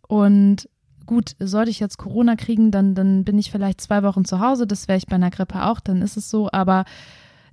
Und 0.06 0.68
gut, 1.06 1.36
sollte 1.38 1.70
ich 1.70 1.80
jetzt 1.80 1.98
Corona 1.98 2.36
kriegen, 2.36 2.70
dann, 2.70 2.94
dann 2.94 3.24
bin 3.24 3.38
ich 3.38 3.50
vielleicht 3.50 3.80
zwei 3.80 4.02
Wochen 4.02 4.24
zu 4.24 4.40
Hause. 4.40 4.66
Das 4.66 4.88
wäre 4.88 4.98
ich 4.98 5.06
bei 5.06 5.16
einer 5.16 5.30
Grippe 5.30 5.64
auch, 5.64 5.80
dann 5.80 6.02
ist 6.02 6.16
es 6.16 6.30
so. 6.30 6.50
Aber 6.50 6.84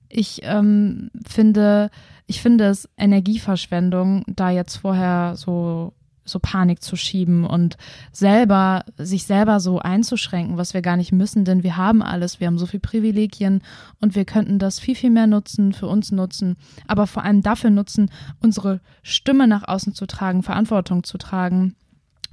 ich 0.09 0.41
ähm, 0.43 1.11
finde, 1.27 1.89
ich 2.25 2.41
finde 2.41 2.65
es 2.65 2.89
Energieverschwendung, 2.97 4.23
da 4.27 4.49
jetzt 4.49 4.77
vorher 4.77 5.35
so 5.35 5.93
so 6.29 6.39
Panik 6.39 6.81
zu 6.81 6.95
schieben 6.95 7.43
und 7.43 7.77
selber 8.11 8.85
sich 8.97 9.25
selber 9.25 9.59
so 9.59 9.79
einzuschränken, 9.79 10.57
was 10.57 10.73
wir 10.73 10.81
gar 10.81 10.95
nicht 10.95 11.11
müssen, 11.11 11.43
denn 11.43 11.63
wir 11.63 11.75
haben 11.75 12.01
alles, 12.01 12.39
wir 12.39 12.47
haben 12.47 12.57
so 12.59 12.65
viel 12.65 12.79
Privilegien 12.79 13.61
und 13.99 14.15
wir 14.15 14.25
könnten 14.25 14.59
das 14.59 14.79
viel 14.79 14.95
viel 14.95 15.09
mehr 15.09 15.27
nutzen, 15.27 15.73
für 15.73 15.87
uns 15.87 16.11
nutzen, 16.11 16.55
aber 16.87 17.07
vor 17.07 17.23
allem 17.23 17.41
dafür 17.41 17.71
nutzen, 17.71 18.11
unsere 18.41 18.79
Stimme 19.01 19.47
nach 19.47 19.67
außen 19.67 19.93
zu 19.93 20.05
tragen, 20.05 20.43
Verantwortung 20.43 21.03
zu 21.03 21.17
tragen 21.17 21.75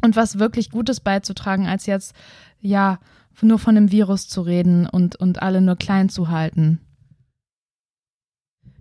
und 0.02 0.16
was 0.16 0.38
wirklich 0.38 0.70
Gutes 0.70 1.00
beizutragen, 1.00 1.66
als 1.66 1.86
jetzt 1.86 2.14
ja 2.60 2.98
nur 3.42 3.58
von 3.58 3.74
dem 3.74 3.92
Virus 3.92 4.28
zu 4.28 4.40
reden 4.40 4.86
und 4.86 5.16
und 5.16 5.42
alle 5.42 5.60
nur 5.60 5.76
klein 5.76 6.08
zu 6.08 6.30
halten. 6.30 6.80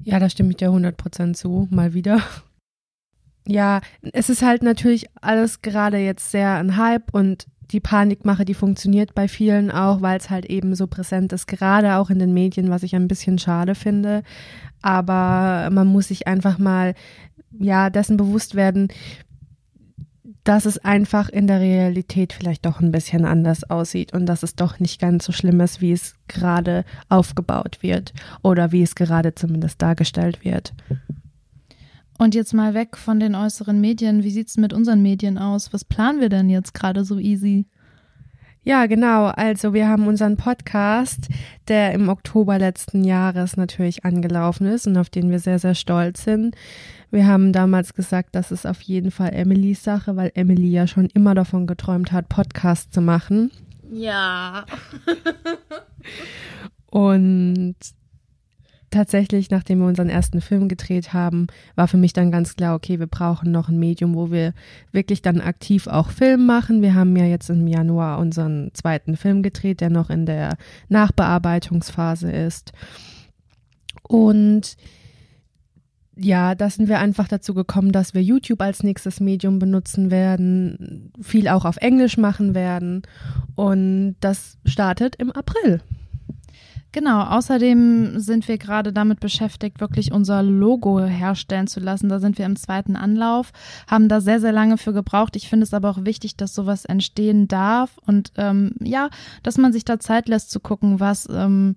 Ja, 0.02 0.20
da 0.20 0.30
stimme 0.30 0.52
ich 0.52 0.58
dir 0.58 0.70
100% 0.70 1.34
zu, 1.34 1.68
mal 1.72 1.94
wieder. 1.94 2.22
Ja, 3.48 3.82
es 4.14 4.30
ist 4.30 4.42
halt 4.42 4.64
natürlich 4.64 5.08
alles 5.22 5.62
gerade 5.62 5.98
jetzt 5.98 6.32
sehr 6.32 6.56
ein 6.56 6.78
Hype 6.78 7.14
und 7.14 7.48
die 7.72 7.80
Panikmache, 7.80 8.46
die 8.46 8.54
funktioniert 8.54 9.16
bei 9.16 9.28
vielen 9.28 9.72
auch, 9.72 10.02
weil 10.02 10.18
es 10.18 10.30
halt 10.30 10.46
eben 10.46 10.76
so 10.76 10.88
präsent 10.88 11.34
ist, 11.34 11.48
gerade 11.48 11.96
auch 11.96 12.10
in 12.10 12.20
den 12.20 12.34
Medien, 12.34 12.70
was 12.70 12.84
ich 12.84 12.96
ein 12.96 13.08
bisschen 13.08 13.40
schade 13.40 13.76
finde. 13.76 14.24
Aber 14.82 15.70
man 15.72 15.88
muss 15.88 16.10
sich 16.10 16.28
einfach 16.28 16.58
mal, 16.60 16.94
ja, 17.58 17.90
dessen 17.90 18.18
bewusst 18.18 18.56
werden, 18.56 18.90
dass 20.46 20.66
es 20.66 20.78
einfach 20.78 21.28
in 21.28 21.48
der 21.48 21.60
Realität 21.60 22.32
vielleicht 22.32 22.66
doch 22.66 22.80
ein 22.80 22.92
bisschen 22.92 23.26
anders 23.26 23.70
aussieht 23.70 24.14
und 24.14 24.28
dass 24.28 24.44
es 24.44 24.56
doch 24.56 24.80
nicht 24.80 25.02
ganz 25.02 25.26
so 25.26 25.32
schlimm 25.32 25.60
ist, 25.60 25.82
wie 25.82 25.92
es 25.92 26.16
gerade 26.28 26.86
aufgebaut 27.10 27.80
wird 27.82 28.14
oder 28.44 28.72
wie 28.72 28.84
es 28.84 28.96
gerade 28.96 29.34
zumindest 29.36 29.82
dargestellt 29.82 30.46
wird. 30.46 30.74
Und 32.18 32.36
jetzt 32.36 32.54
mal 32.54 32.76
weg 32.76 32.96
von 32.96 33.20
den 33.20 33.36
äußeren 33.36 33.82
Medien. 33.82 34.24
Wie 34.24 34.30
sieht 34.30 34.48
es 34.48 34.56
mit 34.56 34.72
unseren 34.72 35.02
Medien 35.02 35.38
aus? 35.38 35.74
Was 35.74 35.84
planen 35.84 36.22
wir 36.22 36.30
denn 36.30 36.50
jetzt 36.50 36.74
gerade 36.74 37.04
so 37.04 37.18
easy? 37.18 37.66
Ja, 38.66 38.88
genau. 38.88 39.28
Also 39.28 39.76
wir 39.76 39.88
haben 39.88 40.08
unseren 40.08 40.38
Podcast, 40.38 41.30
der 41.68 41.94
im 41.94 42.10
Oktober 42.10 42.58
letzten 42.58 43.04
Jahres 43.04 43.58
natürlich 43.58 44.04
angelaufen 44.06 44.66
ist 44.66 44.88
und 44.88 44.98
auf 44.98 45.12
den 45.12 45.30
wir 45.30 45.38
sehr, 45.38 45.60
sehr 45.60 45.76
stolz 45.76 46.24
sind. 46.24 46.56
Wir 47.12 47.28
haben 47.28 47.54
damals 47.54 47.94
gesagt, 47.94 48.30
das 48.34 48.52
ist 48.52 48.66
auf 48.66 48.82
jeden 48.82 49.12
Fall 49.12 49.34
Emilys 49.34 49.84
Sache, 49.84 50.16
weil 50.16 50.32
Emily 50.34 50.72
ja 50.72 50.88
schon 50.88 51.10
immer 51.14 51.36
davon 51.36 51.68
geträumt 51.68 52.12
hat, 52.12 52.28
Podcast 52.28 52.92
zu 52.92 53.02
machen. 53.02 53.52
Ja. 53.92 54.66
und 56.88 57.76
tatsächlich, 58.96 59.52
nachdem 59.52 59.80
wir 59.80 59.88
unseren 59.88 60.10
ersten 60.10 60.42
Film 60.42 60.68
gedreht 60.68 61.14
haben, 61.14 61.48
war 61.76 61.88
für 61.88 61.98
mich 61.98 62.14
dann 62.14 62.32
ganz 62.32 62.56
klar, 62.56 62.76
okay, 62.76 63.00
wir 63.00 63.08
brauchen 63.08 63.52
noch 63.52 63.70
ein 63.70 63.78
Medium, 63.78 64.16
wo 64.16 64.32
wir 64.32 64.54
wirklich 64.92 65.22
dann 65.22 65.42
aktiv 65.42 65.88
auch 65.88 66.10
Film 66.10 66.46
machen. 66.46 66.82
Wir 66.82 66.96
haben 66.96 67.16
ja 67.16 67.26
jetzt 67.26 67.50
im 67.50 67.68
Januar 67.68 68.20
unseren 68.20 68.72
zweiten 68.74 69.18
Film 69.18 69.44
gedreht, 69.44 69.82
der 69.82 69.90
noch 69.90 70.10
in 70.10 70.26
der 70.26 70.58
Nachbearbeitungsphase 70.90 72.32
ist. 72.32 72.72
Und 74.04 74.78
ja, 76.18 76.56
da 76.56 76.70
sind 76.70 76.88
wir 76.88 77.00
einfach 77.00 77.28
dazu 77.28 77.54
gekommen, 77.54 77.92
dass 77.92 78.14
wir 78.14 78.24
YouTube 78.24 78.62
als 78.62 78.84
nächstes 78.84 79.20
Medium 79.20 79.60
benutzen 79.60 80.12
werden, 80.12 81.12
viel 81.22 81.50
auch 81.50 81.66
auf 81.66 81.78
Englisch 81.78 82.18
machen 82.18 82.56
werden. 82.56 83.02
Und 83.56 84.16
das 84.22 84.58
startet 84.66 85.18
im 85.18 85.32
April. 85.32 85.82
Genau, 86.96 87.24
außerdem 87.24 88.22
sind 88.22 88.48
wir 88.48 88.58
gerade 88.58 88.94
damit 88.94 89.20
beschäftigt, 89.20 89.82
wirklich 89.82 90.14
unser 90.14 90.42
Logo 90.42 91.04
herstellen 91.04 91.68
zu 91.68 91.82
lassen. 91.82 92.08
Da 92.08 92.20
sind 92.20 92.38
wir 92.38 92.46
im 92.46 92.56
zweiten 92.56 92.96
Anlauf, 92.96 93.52
haben 93.86 94.08
da 94.08 94.22
sehr, 94.22 94.40
sehr 94.40 94.54
lange 94.54 94.78
für 94.78 94.94
gebraucht. 94.94 95.36
Ich 95.36 95.50
finde 95.50 95.66
es 95.66 95.74
aber 95.74 95.90
auch 95.90 96.06
wichtig, 96.06 96.38
dass 96.38 96.56
sowas 96.56 96.86
entstehen 96.86 97.50
darf 97.50 97.98
und 98.06 98.32
ähm, 98.38 98.76
ja, 98.82 99.10
dass 99.44 99.58
man 99.58 99.74
sich 99.74 99.84
da 99.84 100.00
Zeit 100.00 100.30
lässt 100.30 100.52
zu 100.52 100.62
gucken, 100.62 101.02
was, 101.02 101.28
ähm, 101.30 101.76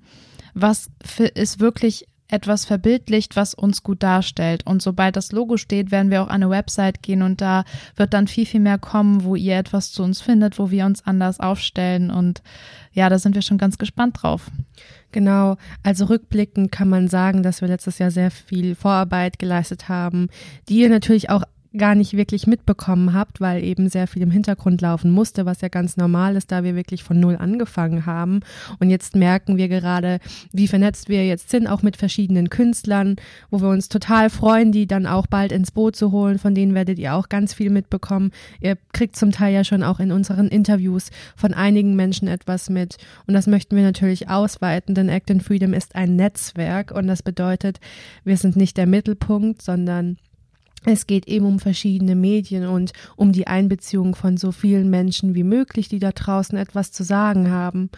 was 0.54 0.88
für, 1.04 1.24
ist 1.24 1.58
wirklich 1.58 2.06
etwas 2.28 2.66
verbildlicht, 2.66 3.36
was 3.36 3.54
uns 3.54 3.82
gut 3.82 4.02
darstellt. 4.02 4.66
Und 4.66 4.82
sobald 4.82 5.16
das 5.16 5.32
Logo 5.32 5.56
steht, 5.56 5.90
werden 5.90 6.10
wir 6.10 6.22
auch 6.22 6.28
an 6.28 6.42
eine 6.42 6.50
Website 6.50 7.02
gehen 7.02 7.22
und 7.22 7.40
da 7.40 7.64
wird 7.96 8.12
dann 8.12 8.28
viel, 8.28 8.46
viel 8.46 8.60
mehr 8.60 8.78
kommen, 8.78 9.24
wo 9.24 9.34
ihr 9.34 9.56
etwas 9.56 9.92
zu 9.92 10.02
uns 10.02 10.20
findet, 10.20 10.58
wo 10.58 10.70
wir 10.70 10.84
uns 10.84 11.06
anders 11.06 11.40
aufstellen. 11.40 12.10
Und 12.10 12.42
ja, 12.92 13.08
da 13.08 13.18
sind 13.18 13.34
wir 13.34 13.42
schon 13.42 13.58
ganz 13.58 13.78
gespannt 13.78 14.22
drauf. 14.22 14.50
Genau, 15.10 15.56
also 15.82 16.04
rückblickend 16.04 16.70
kann 16.70 16.90
man 16.90 17.08
sagen, 17.08 17.42
dass 17.42 17.62
wir 17.62 17.68
letztes 17.68 17.98
Jahr 17.98 18.10
sehr 18.10 18.30
viel 18.30 18.74
Vorarbeit 18.74 19.38
geleistet 19.38 19.88
haben, 19.88 20.28
die 20.68 20.80
ihr 20.80 20.90
natürlich 20.90 21.30
auch 21.30 21.44
gar 21.76 21.94
nicht 21.94 22.16
wirklich 22.16 22.46
mitbekommen 22.46 23.12
habt, 23.12 23.40
weil 23.40 23.62
eben 23.62 23.88
sehr 23.88 24.06
viel 24.06 24.22
im 24.22 24.30
Hintergrund 24.30 24.80
laufen 24.80 25.10
musste, 25.10 25.44
was 25.44 25.60
ja 25.60 25.68
ganz 25.68 25.96
normal 25.96 26.36
ist, 26.36 26.50
da 26.50 26.64
wir 26.64 26.74
wirklich 26.74 27.04
von 27.04 27.20
null 27.20 27.36
angefangen 27.36 28.06
haben. 28.06 28.40
Und 28.80 28.90
jetzt 28.90 29.14
merken 29.14 29.56
wir 29.56 29.68
gerade, 29.68 30.18
wie 30.52 30.68
vernetzt 30.68 31.08
wir 31.08 31.26
jetzt 31.26 31.50
sind, 31.50 31.66
auch 31.66 31.82
mit 31.82 31.96
verschiedenen 31.96 32.48
Künstlern, 32.48 33.16
wo 33.50 33.60
wir 33.60 33.68
uns 33.68 33.88
total 33.88 34.30
freuen, 34.30 34.72
die 34.72 34.86
dann 34.86 35.06
auch 35.06 35.26
bald 35.26 35.52
ins 35.52 35.70
Boot 35.70 35.94
zu 35.94 36.10
holen. 36.10 36.38
Von 36.38 36.54
denen 36.54 36.74
werdet 36.74 36.98
ihr 36.98 37.14
auch 37.14 37.28
ganz 37.28 37.52
viel 37.52 37.70
mitbekommen. 37.70 38.30
Ihr 38.60 38.78
kriegt 38.92 39.16
zum 39.16 39.30
Teil 39.30 39.52
ja 39.52 39.64
schon 39.64 39.82
auch 39.82 40.00
in 40.00 40.10
unseren 40.10 40.48
Interviews 40.48 41.10
von 41.36 41.52
einigen 41.52 41.96
Menschen 41.96 42.28
etwas 42.28 42.70
mit. 42.70 42.96
Und 43.26 43.34
das 43.34 43.46
möchten 43.46 43.76
wir 43.76 43.82
natürlich 43.82 44.30
ausweiten, 44.30 44.94
denn 44.94 45.08
Act 45.08 45.30
in 45.30 45.40
Freedom 45.40 45.74
ist 45.74 45.94
ein 45.94 46.16
Netzwerk 46.16 46.92
und 46.92 47.06
das 47.06 47.22
bedeutet, 47.22 47.78
wir 48.24 48.36
sind 48.36 48.56
nicht 48.56 48.76
der 48.76 48.86
Mittelpunkt, 48.86 49.62
sondern 49.62 50.16
es 50.84 51.06
geht 51.06 51.26
eben 51.28 51.46
um 51.46 51.58
verschiedene 51.58 52.14
Medien 52.14 52.66
und 52.66 52.92
um 53.16 53.32
die 53.32 53.46
Einbeziehung 53.46 54.14
von 54.14 54.36
so 54.36 54.52
vielen 54.52 54.90
Menschen 54.90 55.34
wie 55.34 55.44
möglich, 55.44 55.88
die 55.88 55.98
da 55.98 56.12
draußen 56.12 56.56
etwas 56.56 56.92
zu 56.92 57.02
sagen 57.02 57.50
haben. 57.50 57.90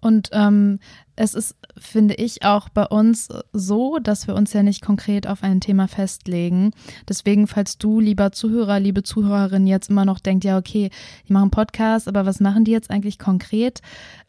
Und 0.00 0.30
ähm, 0.32 0.80
es 1.16 1.34
ist, 1.34 1.54
finde 1.76 2.14
ich, 2.14 2.44
auch 2.44 2.68
bei 2.68 2.86
uns 2.86 3.28
so, 3.52 3.98
dass 3.98 4.26
wir 4.26 4.34
uns 4.34 4.52
ja 4.52 4.62
nicht 4.62 4.82
konkret 4.82 5.26
auf 5.26 5.42
ein 5.42 5.60
Thema 5.60 5.86
festlegen. 5.86 6.72
Deswegen, 7.08 7.46
falls 7.46 7.78
du, 7.78 8.00
lieber 8.00 8.32
Zuhörer, 8.32 8.80
liebe 8.80 9.02
Zuhörerin, 9.02 9.66
jetzt 9.66 9.90
immer 9.90 10.04
noch 10.04 10.18
denkt, 10.18 10.44
ja, 10.44 10.58
okay, 10.58 10.90
die 11.28 11.32
machen 11.32 11.50
Podcast, 11.50 12.08
aber 12.08 12.26
was 12.26 12.40
machen 12.40 12.64
die 12.64 12.72
jetzt 12.72 12.90
eigentlich 12.90 13.18
konkret? 13.18 13.80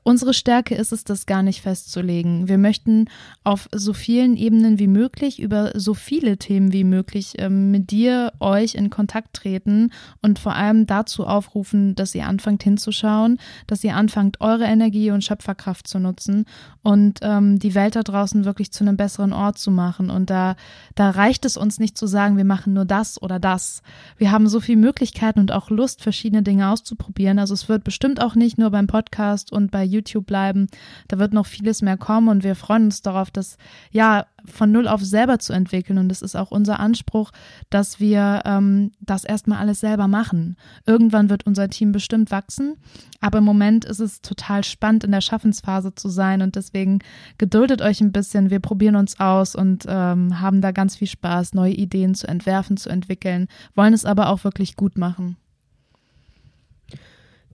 Unsere 0.07 0.35
Stärke 0.35 0.75
ist 0.75 0.91
es, 0.91 1.03
das 1.03 1.25
gar 1.25 1.41
nicht 1.41 1.61
festzulegen. 1.61 2.47
Wir 2.47 2.59
möchten 2.59 3.09
auf 3.43 3.67
so 3.73 3.91
vielen 3.91 4.37
Ebenen 4.37 4.77
wie 4.77 4.85
möglich 4.85 5.39
über 5.39 5.71
so 5.73 5.95
viele 5.95 6.37
Themen 6.37 6.71
wie 6.71 6.83
möglich 6.83 7.33
ähm, 7.39 7.71
mit 7.71 7.89
dir, 7.89 8.31
euch 8.39 8.75
in 8.75 8.91
Kontakt 8.91 9.33
treten 9.33 9.91
und 10.21 10.37
vor 10.37 10.53
allem 10.53 10.85
dazu 10.85 11.25
aufrufen, 11.25 11.95
dass 11.95 12.13
ihr 12.13 12.27
anfangt 12.27 12.61
hinzuschauen, 12.61 13.39
dass 13.65 13.83
ihr 13.83 13.95
anfangt, 13.95 14.41
eure 14.41 14.65
Energie 14.65 15.09
und 15.09 15.23
Schöpferkraft 15.23 15.87
zu 15.87 15.97
nutzen 15.97 16.45
und 16.85 17.21
ähm, 17.23 17.57
die 17.57 17.73
Welt 17.73 17.95
da 17.95 18.03
draußen 18.03 18.45
wirklich 18.45 18.71
zu 18.71 18.83
einem 18.83 18.95
besseren 18.95 19.33
Ort 19.33 19.57
zu 19.57 19.71
machen. 19.71 20.11
Und 20.11 20.29
da, 20.29 20.55
da 20.93 21.09
reicht 21.09 21.43
es 21.43 21.57
uns 21.57 21.79
nicht 21.79 21.97
zu 21.97 22.05
sagen, 22.05 22.37
wir 22.37 22.45
machen 22.45 22.73
nur 22.73 22.85
das 22.85 23.19
oder 23.19 23.39
das. 23.39 23.81
Wir 24.19 24.29
haben 24.29 24.47
so 24.47 24.59
viele 24.59 24.77
Möglichkeiten 24.77 25.39
und 25.39 25.51
auch 25.51 25.71
Lust, 25.71 26.03
verschiedene 26.03 26.43
Dinge 26.43 26.69
auszuprobieren. 26.69 27.39
Also 27.39 27.55
es 27.55 27.67
wird 27.69 27.83
bestimmt 27.83 28.21
auch 28.21 28.35
nicht 28.35 28.59
nur 28.59 28.69
beim 28.69 28.85
Podcast 28.85 29.51
und 29.51 29.71
bei 29.71 29.83
YouTube 29.83 30.27
bleiben. 30.27 30.67
Da 31.07 31.17
wird 31.17 31.33
noch 31.33 31.47
vieles 31.47 31.81
mehr 31.81 31.97
kommen 31.97 32.27
und 32.27 32.43
wir 32.43 32.53
freuen 32.53 32.83
uns 32.83 33.01
darauf, 33.01 33.31
das 33.31 33.57
ja 33.89 34.27
von 34.45 34.71
null 34.71 34.87
auf 34.87 35.03
selber 35.03 35.39
zu 35.39 35.53
entwickeln. 35.53 35.97
Und 35.97 36.11
es 36.11 36.21
ist 36.21 36.35
auch 36.35 36.51
unser 36.51 36.79
Anspruch, 36.79 37.31
dass 37.69 37.99
wir 37.99 38.43
ähm, 38.45 38.91
das 38.99 39.23
erstmal 39.23 39.59
alles 39.59 39.79
selber 39.79 40.07
machen. 40.07 40.57
Irgendwann 40.85 41.29
wird 41.29 41.45
unser 41.45 41.69
Team 41.69 41.91
bestimmt 41.91 42.31
wachsen, 42.31 42.75
aber 43.21 43.39
im 43.39 43.43
Moment 43.43 43.85
ist 43.85 43.99
es 43.99 44.21
total 44.21 44.63
spannend 44.63 45.03
in 45.03 45.11
der 45.11 45.21
Schaffensphase 45.21 45.95
zu 45.95 46.09
sein 46.09 46.41
und 46.41 46.55
deswegen 46.55 46.99
geduldet 47.37 47.81
euch 47.81 48.01
ein 48.01 48.11
bisschen. 48.11 48.49
Wir 48.49 48.59
probieren 48.59 48.95
uns 48.95 49.19
aus 49.19 49.55
und 49.55 49.85
ähm, 49.87 50.39
haben 50.39 50.61
da 50.61 50.71
ganz 50.71 50.95
viel 50.95 51.07
Spaß, 51.07 51.53
neue 51.53 51.73
Ideen 51.73 52.15
zu 52.15 52.27
entwerfen, 52.27 52.77
zu 52.77 52.89
entwickeln, 52.89 53.47
wollen 53.75 53.93
es 53.93 54.05
aber 54.05 54.29
auch 54.29 54.43
wirklich 54.43 54.75
gut 54.75 54.97
machen. 54.97 55.37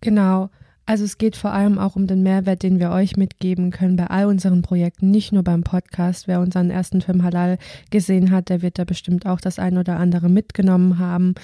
Genau. 0.02 0.50
Also 0.86 1.04
es 1.06 1.18
geht 1.18 1.36
vor 1.36 1.54
allem 1.54 1.78
auch 1.78 1.96
um 1.96 2.08
den 2.08 2.24
Mehrwert, 2.24 2.64
den 2.64 2.80
wir 2.80 2.90
euch 2.90 3.16
mitgeben 3.16 3.72
können 3.72 3.96
bei 3.96 4.08
all 4.08 4.26
unseren 4.26 4.62
Projekten, 4.62 5.12
nicht 5.12 5.32
nur 5.32 5.44
beim 5.44 5.64
Podcast. 5.64 6.28
Wer 6.28 6.40
unseren 6.42 6.70
ersten 6.70 7.02
Film 7.02 7.24
Halal 7.24 7.60
gesehen 7.92 8.32
hat, 8.32 8.50
der 8.50 8.62
wird 8.62 8.80
da 8.80 8.84
bestimmt 8.84 9.26
auch 9.26 9.40
das 9.40 9.60
ein 9.60 9.78
oder 9.78 9.98
andere 9.98 10.28
mitgenommen 10.28 10.98
haben. 10.98 11.36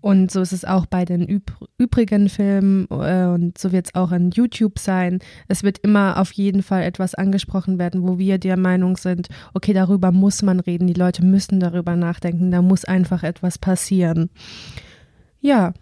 Und 0.00 0.32
so 0.32 0.40
ist 0.40 0.52
es 0.52 0.64
auch 0.64 0.86
bei 0.86 1.04
den 1.04 1.28
üb 1.28 1.52
übrigen 1.78 2.28
Filmen 2.28 2.88
äh, 2.90 3.26
und 3.26 3.56
so 3.56 3.70
wird 3.70 3.86
es 3.86 3.94
auch 3.94 4.10
in 4.10 4.30
YouTube 4.30 4.78
sein. 4.78 5.20
Es 5.46 5.62
wird 5.62 5.78
immer 5.78 6.18
auf 6.20 6.32
jeden 6.32 6.62
Fall 6.62 6.82
etwas 6.82 7.14
angesprochen 7.14 7.78
werden, 7.78 8.02
wo 8.02 8.18
wir 8.18 8.38
der 8.38 8.56
Meinung 8.56 8.96
sind, 8.96 9.28
okay, 9.54 9.72
darüber 9.72 10.10
muss 10.10 10.42
man 10.42 10.58
reden, 10.58 10.88
die 10.88 10.92
Leute 10.92 11.24
müssen 11.24 11.60
darüber 11.60 11.94
nachdenken, 11.94 12.50
da 12.50 12.62
muss 12.62 12.84
einfach 12.84 13.22
etwas 13.22 13.58
passieren. 13.58 14.28
Ja, 15.40 15.72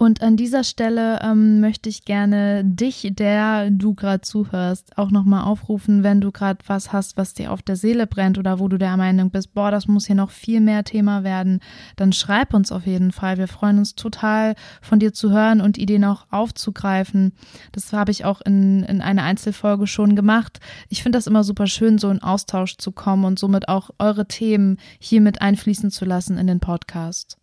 und 0.00 0.22
an 0.22 0.38
dieser 0.38 0.64
Stelle 0.64 1.20
ähm, 1.22 1.60
möchte 1.60 1.90
ich 1.90 2.06
gerne 2.06 2.64
dich, 2.64 3.06
der 3.12 3.70
du 3.70 3.92
gerade 3.92 4.22
zuhörst, 4.22 4.96
auch 4.96 5.10
nochmal 5.10 5.44
aufrufen, 5.44 6.02
wenn 6.02 6.22
du 6.22 6.32
gerade 6.32 6.58
was 6.66 6.90
hast, 6.90 7.18
was 7.18 7.34
dir 7.34 7.52
auf 7.52 7.60
der 7.60 7.76
Seele 7.76 8.06
brennt 8.06 8.38
oder 8.38 8.58
wo 8.58 8.68
du 8.68 8.78
der 8.78 8.96
Meinung 8.96 9.30
bist, 9.30 9.52
boah, 9.52 9.70
das 9.70 9.88
muss 9.88 10.06
hier 10.06 10.16
noch 10.16 10.30
viel 10.30 10.62
mehr 10.62 10.84
Thema 10.84 11.22
werden, 11.22 11.60
dann 11.96 12.14
schreib 12.14 12.54
uns 12.54 12.72
auf 12.72 12.86
jeden 12.86 13.12
Fall. 13.12 13.36
Wir 13.36 13.46
freuen 13.46 13.76
uns 13.76 13.94
total 13.94 14.54
von 14.80 15.00
dir 15.00 15.12
zu 15.12 15.32
hören 15.32 15.60
und 15.60 15.76
Ideen 15.76 16.06
auch 16.06 16.24
aufzugreifen. 16.30 17.34
Das 17.72 17.92
habe 17.92 18.10
ich 18.10 18.24
auch 18.24 18.40
in, 18.40 18.84
in 18.84 19.02
einer 19.02 19.24
Einzelfolge 19.24 19.86
schon 19.86 20.16
gemacht. 20.16 20.60
Ich 20.88 21.02
finde 21.02 21.18
das 21.18 21.26
immer 21.26 21.44
super 21.44 21.66
schön, 21.66 21.98
so 21.98 22.08
in 22.08 22.22
Austausch 22.22 22.78
zu 22.78 22.90
kommen 22.90 23.26
und 23.26 23.38
somit 23.38 23.68
auch 23.68 23.90
eure 23.98 24.26
Themen 24.26 24.78
hier 24.98 25.20
mit 25.20 25.42
einfließen 25.42 25.90
zu 25.90 26.06
lassen 26.06 26.38
in 26.38 26.46
den 26.46 26.60
Podcast. 26.60 27.36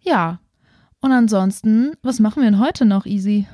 Ja, 0.00 0.40
und 1.06 1.12
ansonsten, 1.12 1.92
was 2.02 2.18
machen 2.18 2.42
wir 2.42 2.50
denn 2.50 2.58
heute 2.58 2.84
noch, 2.84 3.06
Easy? 3.06 3.46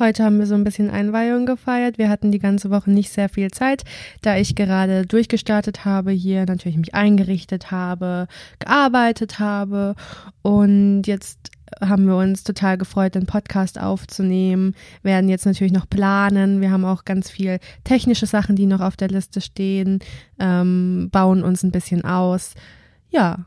Heute 0.00 0.24
haben 0.24 0.40
wir 0.40 0.46
so 0.46 0.56
ein 0.56 0.64
bisschen 0.64 0.90
Einweihung 0.90 1.46
gefeiert. 1.46 1.96
Wir 1.96 2.08
hatten 2.08 2.32
die 2.32 2.40
ganze 2.40 2.70
Woche 2.70 2.90
nicht 2.90 3.12
sehr 3.12 3.28
viel 3.28 3.52
Zeit, 3.52 3.84
da 4.22 4.36
ich 4.36 4.56
gerade 4.56 5.06
durchgestartet 5.06 5.84
habe, 5.84 6.10
hier 6.10 6.44
natürlich 6.44 6.76
mich 6.76 6.92
eingerichtet 6.92 7.70
habe, 7.70 8.26
gearbeitet 8.58 9.38
habe 9.38 9.94
und 10.42 11.04
jetzt 11.04 11.50
haben 11.80 12.06
wir 12.06 12.16
uns 12.16 12.42
total 12.42 12.78
gefreut, 12.78 13.14
den 13.14 13.26
Podcast 13.26 13.80
aufzunehmen, 13.80 14.74
werden 15.04 15.28
jetzt 15.28 15.46
natürlich 15.46 15.72
noch 15.72 15.88
planen. 15.88 16.60
Wir 16.60 16.72
haben 16.72 16.84
auch 16.84 17.04
ganz 17.04 17.30
viel 17.30 17.60
technische 17.84 18.26
Sachen, 18.26 18.56
die 18.56 18.66
noch 18.66 18.80
auf 18.80 18.96
der 18.96 19.08
Liste 19.08 19.40
stehen, 19.40 20.00
ähm, 20.40 21.10
bauen 21.12 21.44
uns 21.44 21.62
ein 21.62 21.70
bisschen 21.70 22.04
aus. 22.04 22.54
Ja, 23.08 23.44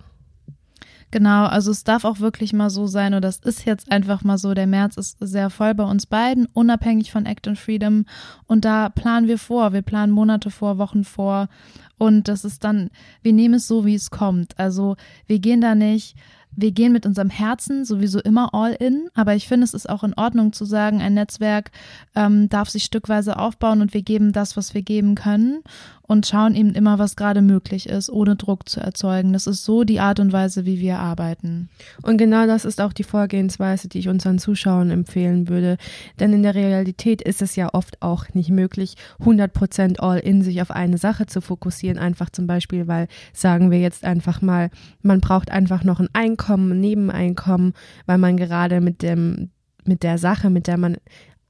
Genau, 1.11 1.45
also 1.45 1.71
es 1.71 1.83
darf 1.83 2.05
auch 2.05 2.19
wirklich 2.19 2.53
mal 2.53 2.69
so 2.69 2.85
sein, 2.85 3.13
und 3.15 3.23
das 3.23 3.37
ist 3.37 3.65
jetzt 3.65 3.91
einfach 3.91 4.23
mal 4.23 4.37
so, 4.37 4.53
der 4.53 4.67
März 4.67 4.95
ist 4.95 5.17
sehr 5.19 5.49
voll 5.49 5.73
bei 5.73 5.83
uns 5.83 6.05
beiden, 6.05 6.47
unabhängig 6.53 7.11
von 7.11 7.25
Act 7.25 7.47
and 7.47 7.57
Freedom. 7.57 8.05
Und 8.45 8.63
da 8.63 8.89
planen 8.89 9.27
wir 9.27 9.39
vor, 9.39 9.73
wir 9.73 9.81
planen 9.81 10.11
Monate 10.11 10.51
vor, 10.51 10.77
Wochen 10.77 11.03
vor. 11.03 11.49
Und 11.97 12.27
das 12.27 12.45
ist 12.45 12.63
dann, 12.63 12.91
wir 13.23 13.33
nehmen 13.33 13.55
es 13.55 13.67
so, 13.67 13.85
wie 13.85 13.95
es 13.95 14.11
kommt. 14.11 14.57
Also 14.59 14.95
wir 15.25 15.39
gehen 15.39 15.61
da 15.61 15.75
nicht 15.75 16.15
wir 16.51 16.71
gehen 16.71 16.91
mit 16.91 17.05
unserem 17.05 17.29
Herzen 17.29 17.85
sowieso 17.85 18.19
immer 18.19 18.53
all 18.53 18.73
in, 18.73 19.09
aber 19.13 19.35
ich 19.35 19.47
finde, 19.47 19.65
es 19.65 19.73
ist 19.73 19.89
auch 19.89 20.03
in 20.03 20.13
Ordnung 20.15 20.51
zu 20.51 20.65
sagen, 20.65 21.01
ein 21.01 21.13
Netzwerk 21.13 21.71
ähm, 22.15 22.49
darf 22.49 22.69
sich 22.69 22.83
stückweise 22.83 23.37
aufbauen 23.37 23.81
und 23.81 23.93
wir 23.93 24.01
geben 24.01 24.33
das, 24.33 24.57
was 24.57 24.73
wir 24.73 24.81
geben 24.81 25.15
können 25.15 25.61
und 26.09 26.25
schauen 26.25 26.55
eben 26.55 26.73
immer, 26.73 26.97
was 26.97 27.15
gerade 27.15 27.43
möglich 27.43 27.87
ist, 27.87 28.09
ohne 28.09 28.35
Druck 28.35 28.67
zu 28.67 28.79
erzeugen. 28.79 29.31
Das 29.31 29.45
ist 29.45 29.63
so 29.63 29.83
die 29.83 29.99
Art 29.99 30.19
und 30.19 30.33
Weise, 30.33 30.65
wie 30.65 30.79
wir 30.79 30.97
arbeiten. 30.97 31.69
Und 32.01 32.17
genau 32.17 32.47
das 32.47 32.65
ist 32.65 32.81
auch 32.81 32.93
die 32.93 33.03
Vorgehensweise, 33.03 33.87
die 33.87 33.99
ich 33.99 34.09
unseren 34.09 34.39
Zuschauern 34.39 34.89
empfehlen 34.89 35.49
würde. 35.49 35.77
Denn 36.19 36.33
in 36.33 36.41
der 36.41 36.55
Realität 36.55 37.21
ist 37.21 37.43
es 37.43 37.55
ja 37.55 37.69
oft 37.75 38.01
auch 38.01 38.25
nicht 38.33 38.49
möglich, 38.49 38.95
100% 39.19 39.99
all 39.99 40.17
in 40.17 40.41
sich 40.41 40.63
auf 40.63 40.71
eine 40.71 40.97
Sache 40.97 41.27
zu 41.27 41.41
fokussieren. 41.41 41.99
Einfach 41.99 42.31
zum 42.31 42.47
Beispiel, 42.47 42.87
weil, 42.87 43.07
sagen 43.31 43.69
wir 43.69 43.79
jetzt 43.79 44.03
einfach 44.03 44.41
mal, 44.41 44.71
man 45.03 45.21
braucht 45.21 45.51
einfach 45.51 45.83
noch 45.83 45.99
ein 45.99 46.09
Einkommen, 46.13 46.71
ein 46.71 46.79
Nebeneinkommen, 46.79 47.73
weil 48.07 48.17
man 48.17 48.35
gerade 48.35 48.81
mit 48.81 49.03
dem 49.03 49.51
mit 49.85 50.03
der 50.03 50.17
Sache, 50.17 50.49
mit 50.49 50.67
der 50.67 50.77
man 50.77 50.97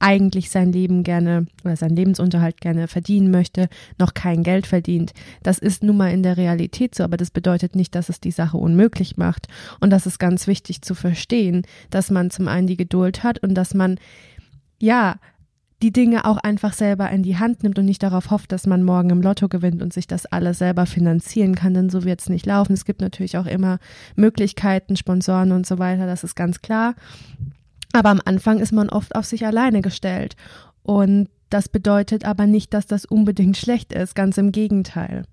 eigentlich 0.00 0.50
sein 0.50 0.72
Leben 0.72 1.04
gerne 1.04 1.46
oder 1.64 1.76
seinen 1.76 1.94
Lebensunterhalt 1.94 2.60
gerne 2.60 2.88
verdienen 2.88 3.30
möchte, 3.30 3.68
noch 3.98 4.14
kein 4.14 4.42
Geld 4.42 4.66
verdient. 4.66 5.12
Das 5.42 5.58
ist 5.58 5.82
nun 5.82 5.98
mal 5.98 6.10
in 6.10 6.22
der 6.22 6.36
Realität 6.36 6.94
so, 6.94 7.04
aber 7.04 7.16
das 7.16 7.30
bedeutet 7.30 7.76
nicht, 7.76 7.94
dass 7.94 8.08
es 8.08 8.20
die 8.20 8.30
Sache 8.30 8.56
unmöglich 8.56 9.16
macht. 9.18 9.46
Und 9.78 9.90
das 9.90 10.06
ist 10.06 10.18
ganz 10.18 10.46
wichtig 10.46 10.82
zu 10.82 10.94
verstehen, 10.94 11.62
dass 11.90 12.10
man 12.10 12.30
zum 12.30 12.48
einen 12.48 12.66
die 12.66 12.78
Geduld 12.78 13.22
hat 13.22 13.38
und 13.40 13.54
dass 13.54 13.74
man, 13.74 13.98
ja, 14.78 15.16
die 15.82 15.92
Dinge 15.92 16.26
auch 16.26 16.36
einfach 16.36 16.74
selber 16.74 17.10
in 17.10 17.22
die 17.22 17.38
Hand 17.38 17.62
nimmt 17.62 17.78
und 17.78 17.86
nicht 17.86 18.02
darauf 18.02 18.30
hofft, 18.30 18.52
dass 18.52 18.66
man 18.66 18.82
morgen 18.82 19.10
im 19.10 19.22
Lotto 19.22 19.48
gewinnt 19.48 19.82
und 19.82 19.92
sich 19.92 20.06
das 20.06 20.26
alles 20.26 20.58
selber 20.58 20.84
finanzieren 20.84 21.54
kann, 21.54 21.72
denn 21.72 21.88
so 21.88 22.04
wird 22.04 22.20
es 22.20 22.28
nicht 22.28 22.44
laufen. 22.44 22.74
Es 22.74 22.84
gibt 22.84 23.00
natürlich 23.00 23.38
auch 23.38 23.46
immer 23.46 23.78
Möglichkeiten, 24.14 24.96
Sponsoren 24.96 25.52
und 25.52 25.66
so 25.66 25.78
weiter, 25.78 26.06
das 26.06 26.22
ist 26.22 26.36
ganz 26.36 26.60
klar. 26.60 26.94
Aber 27.92 28.10
am 28.10 28.20
Anfang 28.24 28.58
ist 28.58 28.72
man 28.72 28.88
oft 28.88 29.14
auf 29.14 29.24
sich 29.24 29.46
alleine 29.46 29.82
gestellt. 29.82 30.36
Und 30.82 31.28
das 31.50 31.68
bedeutet 31.68 32.24
aber 32.24 32.46
nicht, 32.46 32.72
dass 32.72 32.86
das 32.86 33.04
unbedingt 33.04 33.56
schlecht 33.56 33.92
ist, 33.92 34.14
ganz 34.14 34.38
im 34.38 34.52
Gegenteil. 34.52 35.24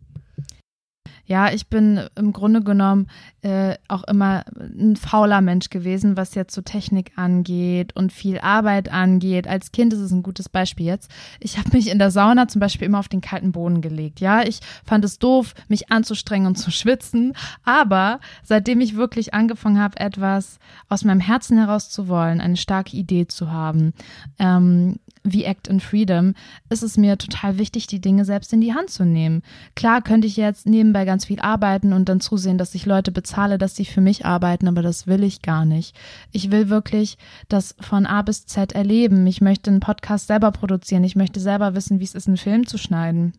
Ja, 1.28 1.52
ich 1.52 1.68
bin 1.68 2.00
im 2.16 2.32
Grunde 2.32 2.62
genommen 2.62 3.08
äh, 3.42 3.76
auch 3.90 4.04
immer 4.06 4.46
ein 4.58 4.96
fauler 4.96 5.42
Mensch 5.42 5.70
gewesen, 5.70 6.16
was 6.16 6.36
jetzt 6.36 6.56
so 6.56 6.62
Technik 6.62 7.12
angeht 7.18 7.94
und 7.98 8.14
viel 8.14 8.40
Arbeit 8.40 8.90
angeht. 8.90 9.46
Als 9.46 9.74
Kind 9.74 9.92
ist 9.92 10.00
es 10.00 10.12
ein 10.12 10.24
gutes 10.24 10.48
Beispiel 10.48 10.86
jetzt. 10.86 11.12
Ich 11.42 11.58
habe 11.58 11.70
mich 11.74 11.90
in 11.90 12.00
der 12.00 12.12
Sauna 12.12 12.48
zum 12.48 12.62
Beispiel 12.62 12.88
immer 12.88 13.00
auf 13.00 13.10
den 13.10 13.20
kalten 13.20 13.52
Boden 13.52 13.82
gelegt. 13.82 14.22
Ja, 14.22 14.44
ich 14.44 14.62
fand 14.86 15.04
es 15.04 15.20
doof, 15.20 15.54
mich 15.68 15.92
anzustrengen 15.92 16.48
und 16.48 16.56
zu 16.56 16.72
schwitzen. 16.72 17.34
Aber 17.66 18.22
seitdem 18.44 18.80
ich 18.80 18.96
wirklich 18.96 19.34
angefangen 19.34 19.82
habe, 19.82 20.00
etwas 20.00 20.60
aus 20.88 21.04
meinem 21.04 21.20
Herzen 21.20 21.58
heraus 21.58 21.90
zu 21.90 22.08
wollen, 22.08 22.40
eine 22.40 22.58
starke 22.58 22.96
Idee 22.96 23.28
zu 23.28 23.52
haben, 23.52 23.94
ähm, 24.40 24.98
wie 25.34 25.44
Act 25.44 25.68
in 25.68 25.80
Freedom, 25.80 26.34
ist 26.70 26.84
es 26.84 26.98
mir 26.98 27.18
total 27.18 27.58
wichtig, 27.58 27.88
die 27.88 28.02
Dinge 28.02 28.26
selbst 28.26 28.54
in 28.54 28.62
die 28.62 28.74
Hand 28.74 28.90
zu 28.90 29.06
nehmen. 29.06 29.44
Klar 29.76 30.02
könnte 30.02 30.28
ich 30.28 30.38
jetzt 30.38 30.66
nebenbei 30.66 31.06
ganz 31.06 31.26
viel 31.26 31.40
arbeiten 31.40 31.94
und 31.94 32.10
dann 32.10 32.20
zusehen, 32.20 32.58
dass 32.58 32.76
ich 32.76 32.86
Leute 32.86 33.12
bezahle, 33.12 33.58
dass 33.58 33.76
sie 33.76 33.86
für 33.86 34.02
mich 34.02 34.26
arbeiten, 34.26 34.68
aber 34.68 34.82
das 34.82 35.08
will 35.08 35.24
ich 35.24 35.42
gar 35.42 35.66
nicht. 35.66 35.96
Ich 36.32 36.52
will 36.52 36.70
wirklich 36.70 37.18
das 37.50 37.76
von 37.80 38.06
A 38.06 38.22
bis 38.22 38.46
Z 38.46 38.74
erleben. 38.74 39.26
Ich 39.28 39.42
möchte 39.42 39.70
einen 39.70 39.80
Podcast 39.80 40.28
selber 40.28 40.52
produzieren. 40.52 41.04
Ich 41.04 41.16
möchte 41.16 41.40
selber 41.40 41.76
wissen, 41.76 42.00
wie 42.00 42.06
es 42.06 42.16
ist, 42.16 42.28
einen 42.28 42.38
Film 42.38 42.68
zu 42.68 42.78
schneiden. 42.78 43.34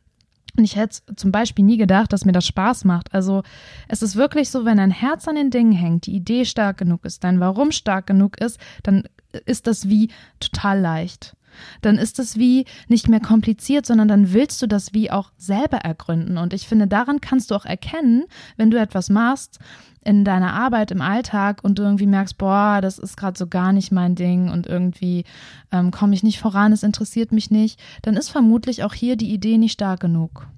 Und 0.56 0.64
ich 0.64 0.76
hätte 0.76 0.98
zum 1.14 1.30
Beispiel 1.30 1.64
nie 1.64 1.76
gedacht, 1.76 2.12
dass 2.12 2.24
mir 2.24 2.32
das 2.32 2.46
Spaß 2.46 2.84
macht. 2.84 3.14
Also 3.14 3.42
es 3.86 4.02
ist 4.02 4.16
wirklich 4.16 4.50
so, 4.50 4.64
wenn 4.64 4.80
ein 4.80 4.90
Herz 4.90 5.28
an 5.28 5.36
den 5.36 5.50
Dingen 5.50 5.72
hängt, 5.72 6.06
die 6.06 6.16
Idee 6.16 6.44
stark 6.44 6.78
genug 6.78 7.04
ist, 7.04 7.22
dein 7.22 7.38
Warum 7.38 7.70
stark 7.70 8.06
genug 8.08 8.40
ist, 8.40 8.58
dann 8.82 9.04
ist 9.46 9.66
das 9.66 9.88
wie 9.88 10.10
total 10.40 10.80
leicht 10.80 11.36
dann 11.80 11.98
ist 11.98 12.18
es 12.18 12.36
wie 12.36 12.64
nicht 12.88 13.08
mehr 13.08 13.20
kompliziert, 13.20 13.86
sondern 13.86 14.08
dann 14.08 14.32
willst 14.32 14.60
du 14.62 14.66
das 14.66 14.94
wie 14.94 15.10
auch 15.10 15.30
selber 15.36 15.78
ergründen. 15.78 16.38
Und 16.38 16.52
ich 16.52 16.66
finde, 16.68 16.86
daran 16.86 17.20
kannst 17.20 17.50
du 17.50 17.54
auch 17.54 17.64
erkennen, 17.64 18.24
wenn 18.56 18.70
du 18.70 18.78
etwas 18.78 19.10
machst 19.10 19.58
in 20.04 20.24
deiner 20.24 20.54
Arbeit 20.54 20.90
im 20.90 21.02
Alltag 21.02 21.62
und 21.62 21.78
du 21.78 21.82
irgendwie 21.82 22.06
merkst, 22.06 22.38
boah, 22.38 22.80
das 22.80 22.98
ist 22.98 23.16
gerade 23.16 23.38
so 23.38 23.46
gar 23.46 23.72
nicht 23.72 23.92
mein 23.92 24.14
Ding 24.14 24.50
und 24.50 24.66
irgendwie 24.66 25.24
ähm, 25.70 25.90
komme 25.90 26.14
ich 26.14 26.22
nicht 26.22 26.40
voran, 26.40 26.72
es 26.72 26.82
interessiert 26.82 27.32
mich 27.32 27.50
nicht, 27.50 27.78
dann 28.02 28.16
ist 28.16 28.30
vermutlich 28.30 28.84
auch 28.84 28.94
hier 28.94 29.16
die 29.16 29.32
Idee 29.32 29.58
nicht 29.58 29.72
stark 29.72 30.00
genug. 30.00 30.48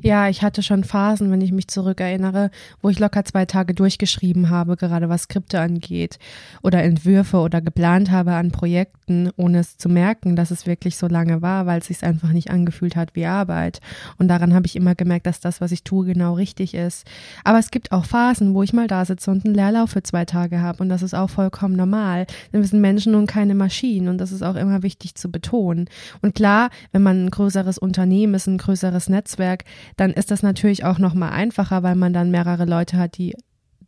Ja, 0.00 0.28
ich 0.28 0.42
hatte 0.42 0.62
schon 0.62 0.84
Phasen, 0.84 1.30
wenn 1.32 1.40
ich 1.40 1.50
mich 1.50 1.66
zurückerinnere, 1.66 2.50
wo 2.80 2.88
ich 2.88 3.00
locker 3.00 3.24
zwei 3.24 3.46
Tage 3.46 3.74
durchgeschrieben 3.74 4.48
habe, 4.48 4.76
gerade 4.76 5.08
was 5.08 5.22
Skripte 5.22 5.60
angeht 5.60 6.18
oder 6.62 6.82
Entwürfe 6.84 7.38
oder 7.38 7.60
geplant 7.60 8.10
habe 8.10 8.34
an 8.34 8.52
Projekten, 8.52 9.30
ohne 9.36 9.58
es 9.58 9.76
zu 9.76 9.88
merken, 9.88 10.36
dass 10.36 10.52
es 10.52 10.66
wirklich 10.66 10.96
so 10.96 11.08
lange 11.08 11.42
war, 11.42 11.66
weil 11.66 11.80
es 11.80 11.88
sich 11.88 12.04
einfach 12.04 12.30
nicht 12.30 12.50
angefühlt 12.50 12.94
hat 12.94 13.16
wie 13.16 13.26
Arbeit. 13.26 13.80
Und 14.18 14.28
daran 14.28 14.54
habe 14.54 14.66
ich 14.66 14.76
immer 14.76 14.94
gemerkt, 14.94 15.26
dass 15.26 15.40
das, 15.40 15.60
was 15.60 15.72
ich 15.72 15.82
tue, 15.82 16.06
genau 16.06 16.34
richtig 16.34 16.74
ist. 16.74 17.04
Aber 17.42 17.58
es 17.58 17.72
gibt 17.72 17.90
auch 17.90 18.04
Phasen, 18.04 18.54
wo 18.54 18.62
ich 18.62 18.72
mal 18.72 18.86
da 18.86 19.04
sitze 19.04 19.32
und 19.32 19.44
einen 19.44 19.54
Leerlauf 19.54 19.90
für 19.90 20.02
zwei 20.04 20.24
Tage 20.24 20.60
habe 20.60 20.80
und 20.82 20.90
das 20.90 21.02
ist 21.02 21.14
auch 21.14 21.30
vollkommen 21.30 21.74
normal. 21.74 22.26
Denn 22.52 22.60
wir 22.60 22.68
sind 22.68 22.80
Menschen 22.80 23.16
und 23.16 23.26
keine 23.26 23.56
Maschinen 23.56 24.08
und 24.08 24.18
das 24.18 24.30
ist 24.30 24.42
auch 24.42 24.54
immer 24.54 24.84
wichtig 24.84 25.16
zu 25.16 25.28
betonen. 25.28 25.88
Und 26.22 26.36
klar, 26.36 26.70
wenn 26.92 27.02
man 27.02 27.24
ein 27.24 27.30
größeres 27.30 27.78
Unternehmen 27.78 28.34
ist, 28.34 28.46
ein 28.46 28.58
größeres 28.58 29.08
Netzwerk, 29.08 29.64
dann 29.96 30.12
ist 30.12 30.30
das 30.30 30.42
natürlich 30.42 30.84
auch 30.84 30.98
noch 30.98 31.14
mal 31.14 31.30
einfacher, 31.30 31.82
weil 31.82 31.94
man 31.94 32.12
dann 32.12 32.30
mehrere 32.30 32.64
Leute 32.64 32.98
hat, 32.98 33.18
die 33.18 33.34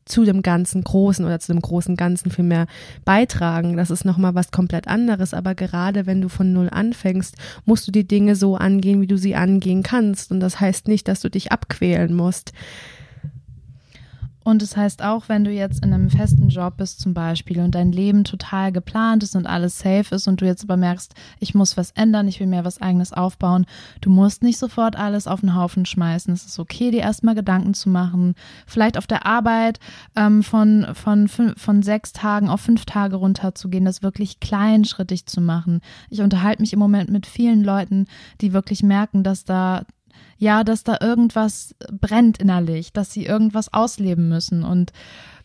zu 0.05 0.25
dem 0.25 0.43
ganzen 0.43 0.83
Großen 0.83 1.25
oder 1.25 1.39
zu 1.41 1.53
dem 1.53 1.63
großen 1.63 1.97
Ganzen 1.97 2.31
viel 2.31 2.45
mehr 2.45 2.67
beitragen. 3.05 3.77
Das 3.77 3.91
ist 3.91 4.05
nochmal 4.05 4.35
was 4.35 4.51
komplett 4.51 4.89
anderes. 4.89 5.35
Aber 5.35 5.55
gerade 5.55 6.07
wenn 6.07 6.21
du 6.21 6.29
von 6.29 6.53
Null 6.53 6.69
anfängst, 6.71 7.37
musst 7.65 7.87
du 7.87 7.93
die 7.93 8.07
Dinge 8.07 8.37
so 8.37 8.57
angehen, 8.57 9.01
wie 9.01 9.07
du 9.07 9.17
sie 9.17 9.37
angehen 9.37 9.83
kannst. 9.83 10.31
Und 10.33 10.41
das 10.41 10.61
heißt 10.61 10.89
nicht, 10.89 11.09
dass 11.09 11.21
du 11.21 11.31
dich 11.31 11.53
abquälen 11.53 12.15
musst. 12.15 12.53
Und 14.43 14.63
es 14.63 14.71
das 14.71 14.77
heißt 14.77 15.03
auch, 15.03 15.29
wenn 15.29 15.45
du 15.45 15.51
jetzt 15.51 15.85
in 15.85 15.93
einem 15.93 16.09
festen 16.09 16.49
Job 16.49 16.77
bist 16.79 17.01
zum 17.01 17.13
Beispiel 17.13 17.61
und 17.61 17.75
dein 17.75 17.93
Leben 17.93 18.25
total 18.25 18.73
geplant 18.73 19.23
ist 19.23 19.37
und 19.37 19.47
alles 19.47 19.79
safe 19.79 20.15
ist 20.15 20.29
und 20.29 20.41
du 20.41 20.47
jetzt 20.47 20.65
aber 20.65 20.77
merkst, 20.77 21.15
ich 21.41 21.55
muss 21.55 21.77
was 21.77 21.91
ändern, 21.91 22.27
ich 22.27 22.41
will 22.41 22.47
mir 22.47 22.65
was 22.65 22.81
eigenes 22.81 23.13
aufbauen, 23.13 23.67
du 24.01 24.11
musst 24.11 24.43
nicht 24.43 24.59
sofort 24.59 24.97
alles 24.97 25.27
auf 25.27 25.41
den 25.41 25.55
Haufen 25.55 25.85
schmeißen. 25.85 26.33
Es 26.33 26.47
ist 26.47 26.59
okay, 26.59 26.91
dir 26.91 27.01
erstmal 27.01 27.35
Gedanken 27.35 27.75
zu 27.75 27.91
machen. 27.91 28.35
Vielleicht 28.67 28.97
auf 28.97 29.07
der 29.07 29.27
Arbeit 29.27 29.79
ähm, 30.17 30.43
von, 30.43 30.87
von, 30.95 31.29
von 31.29 31.83
sechs 31.83 32.13
Tagen 32.13 32.49
auf 32.49 32.61
fünf 32.61 32.87
Tage 32.87 33.17
runterzugehen, 33.17 33.85
das 33.85 34.03
wirklich 34.03 34.41
kleinschrittig 34.41 35.27
zu 35.27 35.41
machen. 35.41 35.81
Ich 36.09 36.23
unterhalte 36.23 36.63
mich 36.63 36.73
im 36.73 36.79
Moment 36.79 37.11
mit 37.11 37.27
vielen 37.27 37.63
Leuten, 37.63 38.07
die 38.41 38.53
wirklich 38.53 38.83
merken, 38.83 39.23
dass 39.23 39.45
da 39.45 39.85
ja, 40.41 40.65
dass 40.65 40.83
da 40.85 40.97
irgendwas 41.03 41.77
brennt 41.93 42.39
innerlich, 42.39 42.95
dass 42.95 43.13
sie 43.13 43.27
irgendwas 43.27 43.73
ausleben 43.73 44.31
müssen. 44.31 44.65
Und 44.65 44.91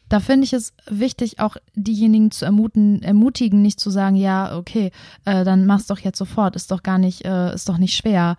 da 0.07 0.21
finde 0.21 0.45
ich 0.45 0.53
es 0.53 0.73
wichtig, 0.89 1.39
auch 1.39 1.57
diejenigen 1.75 2.31
zu 2.31 2.45
ermuten, 2.45 3.03
ermutigen, 3.03 3.61
nicht 3.61 3.79
zu 3.79 3.89
sagen, 3.89 4.15
ja, 4.15 4.57
okay, 4.57 4.91
äh, 5.25 5.43
dann 5.43 5.65
mach's 5.65 5.87
doch 5.87 5.99
jetzt 5.99 6.17
sofort, 6.17 6.55
ist 6.55 6.71
doch 6.71 6.81
gar 6.81 6.97
nicht, 6.97 7.25
äh, 7.25 7.53
ist 7.53 7.67
doch 7.67 7.77
nicht 7.77 7.95
schwer. 7.95 8.37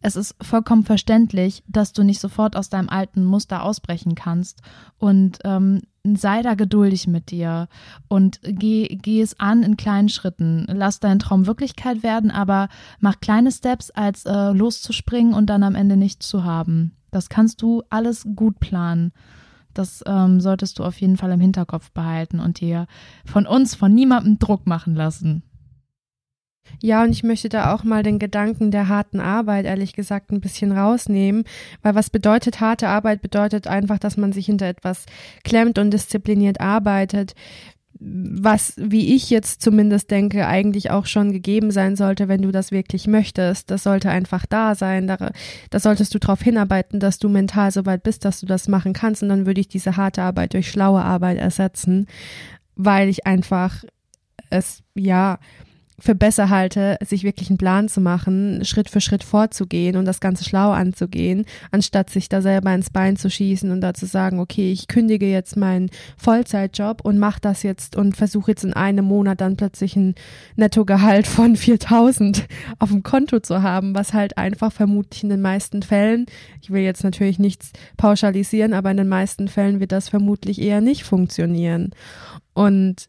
Es 0.00 0.16
ist 0.16 0.34
vollkommen 0.42 0.82
verständlich, 0.82 1.62
dass 1.68 1.92
du 1.92 2.02
nicht 2.02 2.20
sofort 2.20 2.56
aus 2.56 2.68
deinem 2.68 2.88
alten 2.88 3.24
Muster 3.24 3.62
ausbrechen 3.62 4.16
kannst. 4.16 4.60
Und 4.98 5.38
ähm, 5.44 5.82
sei 6.04 6.42
da 6.42 6.54
geduldig 6.54 7.06
mit 7.06 7.30
dir 7.30 7.68
und 8.08 8.40
geh, 8.42 8.88
geh 8.88 9.20
es 9.20 9.38
an 9.38 9.62
in 9.62 9.76
kleinen 9.76 10.08
Schritten. 10.08 10.66
Lass 10.68 11.00
deinen 11.00 11.20
Traum 11.20 11.46
Wirklichkeit 11.46 12.02
werden, 12.02 12.30
aber 12.30 12.68
mach 12.98 13.20
kleine 13.20 13.52
Steps, 13.52 13.90
als 13.90 14.24
äh, 14.24 14.50
loszuspringen 14.52 15.32
und 15.32 15.46
dann 15.46 15.62
am 15.62 15.74
Ende 15.74 15.96
nichts 15.96 16.28
zu 16.28 16.44
haben. 16.44 16.96
Das 17.10 17.28
kannst 17.28 17.62
du 17.62 17.82
alles 17.90 18.26
gut 18.34 18.58
planen. 18.58 19.12
Das 19.74 20.02
ähm, 20.06 20.40
solltest 20.40 20.78
du 20.78 20.84
auf 20.84 21.00
jeden 21.00 21.16
Fall 21.16 21.30
im 21.30 21.40
Hinterkopf 21.40 21.92
behalten 21.92 22.40
und 22.40 22.60
dir 22.60 22.86
von 23.24 23.46
uns, 23.46 23.74
von 23.74 23.94
niemandem 23.94 24.38
Druck 24.38 24.66
machen 24.66 24.94
lassen. 24.94 25.42
Ja, 26.80 27.02
und 27.02 27.10
ich 27.10 27.22
möchte 27.22 27.48
da 27.48 27.74
auch 27.74 27.84
mal 27.84 28.02
den 28.02 28.18
Gedanken 28.18 28.70
der 28.70 28.88
harten 28.88 29.20
Arbeit, 29.20 29.66
ehrlich 29.66 29.92
gesagt, 29.92 30.30
ein 30.30 30.40
bisschen 30.40 30.72
rausnehmen, 30.72 31.44
weil 31.82 31.94
was 31.94 32.10
bedeutet 32.10 32.60
harte 32.60 32.88
Arbeit? 32.88 33.22
Bedeutet 33.22 33.66
einfach, 33.66 33.98
dass 33.98 34.16
man 34.16 34.32
sich 34.32 34.46
hinter 34.46 34.66
etwas 34.66 35.06
klemmt 35.44 35.78
und 35.78 35.90
diszipliniert 35.90 36.60
arbeitet 36.60 37.34
was, 38.04 38.74
wie 38.76 39.14
ich 39.14 39.30
jetzt 39.30 39.62
zumindest 39.62 40.10
denke, 40.10 40.46
eigentlich 40.46 40.90
auch 40.90 41.06
schon 41.06 41.32
gegeben 41.32 41.70
sein 41.70 41.94
sollte, 41.96 42.26
wenn 42.28 42.42
du 42.42 42.50
das 42.50 42.72
wirklich 42.72 43.06
möchtest. 43.06 43.70
Das 43.70 43.84
sollte 43.84 44.10
einfach 44.10 44.44
da 44.46 44.74
sein. 44.74 45.06
Da, 45.06 45.30
da 45.70 45.78
solltest 45.78 46.14
du 46.14 46.18
darauf 46.18 46.42
hinarbeiten, 46.42 47.00
dass 47.00 47.18
du 47.18 47.28
mental 47.28 47.70
so 47.70 47.86
weit 47.86 48.02
bist, 48.02 48.24
dass 48.24 48.40
du 48.40 48.46
das 48.46 48.66
machen 48.66 48.92
kannst. 48.92 49.22
Und 49.22 49.28
dann 49.28 49.46
würde 49.46 49.60
ich 49.60 49.68
diese 49.68 49.96
harte 49.96 50.22
Arbeit 50.22 50.54
durch 50.54 50.70
schlaue 50.70 51.02
Arbeit 51.02 51.38
ersetzen, 51.38 52.06
weil 52.74 53.08
ich 53.08 53.26
einfach 53.26 53.84
es, 54.50 54.82
ja, 54.94 55.38
für 55.98 56.14
besser 56.14 56.50
halte, 56.50 56.96
sich 57.04 57.22
wirklich 57.22 57.50
einen 57.50 57.58
Plan 57.58 57.88
zu 57.88 58.00
machen, 58.00 58.64
Schritt 58.64 58.90
für 58.90 59.00
Schritt 59.00 59.22
vorzugehen 59.22 59.96
und 59.96 60.04
das 60.04 60.20
Ganze 60.20 60.44
schlau 60.44 60.72
anzugehen, 60.72 61.44
anstatt 61.70 62.10
sich 62.10 62.28
da 62.28 62.42
selber 62.42 62.74
ins 62.74 62.90
Bein 62.90 63.16
zu 63.16 63.30
schießen 63.30 63.70
und 63.70 63.80
da 63.80 63.94
zu 63.94 64.06
sagen, 64.06 64.40
okay, 64.40 64.72
ich 64.72 64.88
kündige 64.88 65.30
jetzt 65.30 65.56
meinen 65.56 65.90
Vollzeitjob 66.16 67.04
und 67.04 67.18
mache 67.18 67.40
das 67.40 67.62
jetzt 67.62 67.96
und 67.96 68.16
versuche 68.16 68.52
jetzt 68.52 68.64
in 68.64 68.72
einem 68.72 69.04
Monat 69.04 69.40
dann 69.40 69.56
plötzlich 69.56 69.96
ein 69.96 70.14
Nettogehalt 70.56 71.26
von 71.26 71.56
4000 71.62 72.46
auf 72.78 72.90
dem 72.90 73.02
Konto 73.02 73.40
zu 73.40 73.62
haben, 73.62 73.94
was 73.94 74.12
halt 74.12 74.38
einfach 74.38 74.72
vermutlich 74.72 75.22
in 75.22 75.28
den 75.28 75.42
meisten 75.42 75.82
Fällen, 75.82 76.26
ich 76.60 76.70
will 76.70 76.82
jetzt 76.82 77.04
natürlich 77.04 77.38
nichts 77.38 77.72
pauschalisieren, 77.96 78.72
aber 78.72 78.90
in 78.90 78.96
den 78.96 79.08
meisten 79.08 79.48
Fällen 79.48 79.78
wird 79.78 79.92
das 79.92 80.08
vermutlich 80.08 80.60
eher 80.60 80.80
nicht 80.80 81.04
funktionieren. 81.04 81.90
Und 82.54 83.08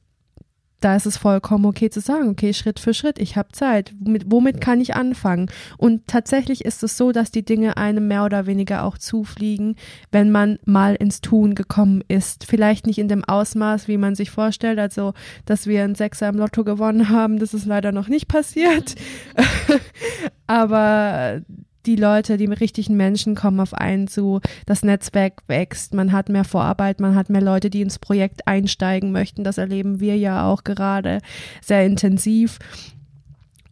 da 0.84 0.96
ist 0.96 1.06
es 1.06 1.18
vollkommen 1.18 1.66
okay 1.66 1.90
zu 1.90 2.02
sagen, 2.02 2.30
okay, 2.30 2.54
Schritt 2.54 2.80
für 2.80 2.94
Schritt, 2.94 3.20
ich 3.20 3.38
habe 3.38 3.50
Zeit, 3.54 3.94
womit, 4.00 4.26
womit 4.30 4.60
kann 4.60 4.82
ich 4.82 4.96
anfangen? 4.96 5.50
Und 5.78 6.08
tatsächlich 6.08 6.66
ist 6.66 6.84
es 6.84 6.98
so, 6.98 7.12
dass 7.12 7.32
die 7.32 7.46
Dinge 7.46 7.78
einem 7.78 8.08
mehr 8.08 8.26
oder 8.26 8.46
weniger 8.46 8.84
auch 8.84 8.98
zufliegen, 8.98 9.76
wenn 10.12 10.32
man 10.32 10.60
mal 10.66 10.96
ins 10.96 11.22
Tun 11.22 11.56
gekommen 11.56 12.04
ist. 12.08 12.46
Vielleicht 12.46 12.86
nicht 12.86 13.00
in 13.00 13.08
dem 13.08 13.24
Ausmaß, 13.24 13.88
wie 13.88 13.98
man 13.98 14.16
sich 14.16 14.30
vorstellt, 14.30 14.80
also 14.80 15.14
dass 15.46 15.68
wir 15.68 15.84
ein 15.84 15.96
Sechser 15.96 16.28
im 16.28 16.38
Lotto 16.38 16.64
gewonnen 16.64 17.10
haben, 17.10 17.40
das 17.40 17.54
ist 17.54 17.66
leider 17.66 17.92
noch 17.92 18.10
nicht 18.10 18.28
passiert. 18.28 18.96
Aber 20.48 21.42
die 21.86 21.96
Leute, 21.96 22.38
die 22.38 22.46
richtigen 22.46 22.96
Menschen 22.96 23.36
kommen 23.36 23.60
auf 23.60 23.74
einen 23.74 24.08
zu, 24.08 24.40
das 24.66 24.84
Netzwerk 24.84 25.44
wächst, 25.48 25.94
man 25.94 26.12
hat 26.12 26.30
mehr 26.30 26.44
Vorarbeit, 26.44 27.00
man 27.00 27.16
hat 27.16 27.30
mehr 27.30 27.42
Leute, 27.42 27.70
die 27.70 27.82
ins 27.82 28.00
Projekt 28.00 28.48
einsteigen 28.48 29.12
möchten. 29.12 29.44
Das 29.44 29.58
erleben 29.58 30.00
wir 30.00 30.18
ja 30.18 30.48
auch 30.48 30.64
gerade 30.64 31.20
sehr 31.62 31.86
intensiv. 31.86 32.60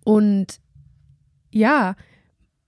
Und 0.04 0.60
ja, 1.52 1.96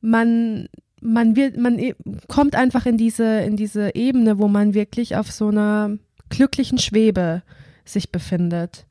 man 0.01 0.67
man 1.01 1.35
wird 1.35 1.57
man 1.57 1.79
e, 1.79 1.95
kommt 2.27 2.55
einfach 2.55 2.85
in 2.85 2.97
diese 2.97 3.41
in 3.41 3.57
diese 3.57 3.95
Ebene, 3.95 4.39
wo 4.39 4.47
man 4.47 4.73
wirklich 4.73 5.15
auf 5.15 5.31
so 5.31 5.49
einer 5.49 5.97
glücklichen 6.29 6.77
Schwebe 6.77 7.43
sich 7.85 8.11
befindet. 8.11 8.85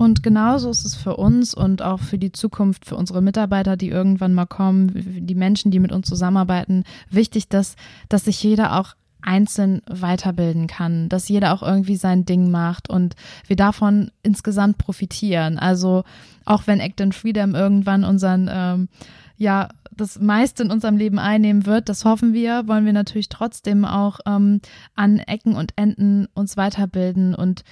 Und 0.00 0.22
genauso 0.22 0.70
ist 0.70 0.86
es 0.86 0.94
für 0.94 1.18
uns 1.18 1.52
und 1.52 1.82
auch 1.82 2.00
für 2.00 2.16
die 2.16 2.32
Zukunft, 2.32 2.86
für 2.86 2.96
unsere 2.96 3.20
Mitarbeiter, 3.20 3.76
die 3.76 3.90
irgendwann 3.90 4.32
mal 4.32 4.46
kommen, 4.46 5.26
die 5.26 5.34
Menschen, 5.34 5.70
die 5.70 5.78
mit 5.78 5.92
uns 5.92 6.08
zusammenarbeiten, 6.08 6.84
wichtig, 7.10 7.50
dass, 7.50 7.76
dass 8.08 8.24
sich 8.24 8.42
jeder 8.42 8.80
auch 8.80 8.94
einzeln 9.20 9.82
weiterbilden 9.86 10.68
kann, 10.68 11.10
dass 11.10 11.28
jeder 11.28 11.52
auch 11.52 11.62
irgendwie 11.62 11.96
sein 11.96 12.24
Ding 12.24 12.50
macht 12.50 12.88
und 12.88 13.14
wir 13.46 13.56
davon 13.56 14.10
insgesamt 14.22 14.78
profitieren. 14.78 15.58
Also 15.58 16.04
auch 16.46 16.66
wenn 16.66 16.80
Act 16.80 17.02
in 17.02 17.12
Freedom 17.12 17.54
irgendwann 17.54 18.02
unseren, 18.02 18.48
ähm, 18.50 18.88
ja, 19.36 19.68
das 19.94 20.18
meiste 20.18 20.62
in 20.62 20.70
unserem 20.70 20.96
Leben 20.96 21.18
einnehmen 21.18 21.66
wird, 21.66 21.90
das 21.90 22.06
hoffen 22.06 22.32
wir, 22.32 22.66
wollen 22.66 22.86
wir 22.86 22.94
natürlich 22.94 23.28
trotzdem 23.28 23.84
auch 23.84 24.20
ähm, 24.24 24.62
an 24.94 25.18
Ecken 25.18 25.56
und 25.56 25.74
Enden 25.76 26.26
uns 26.32 26.56
weiterbilden 26.56 27.34
und 27.34 27.64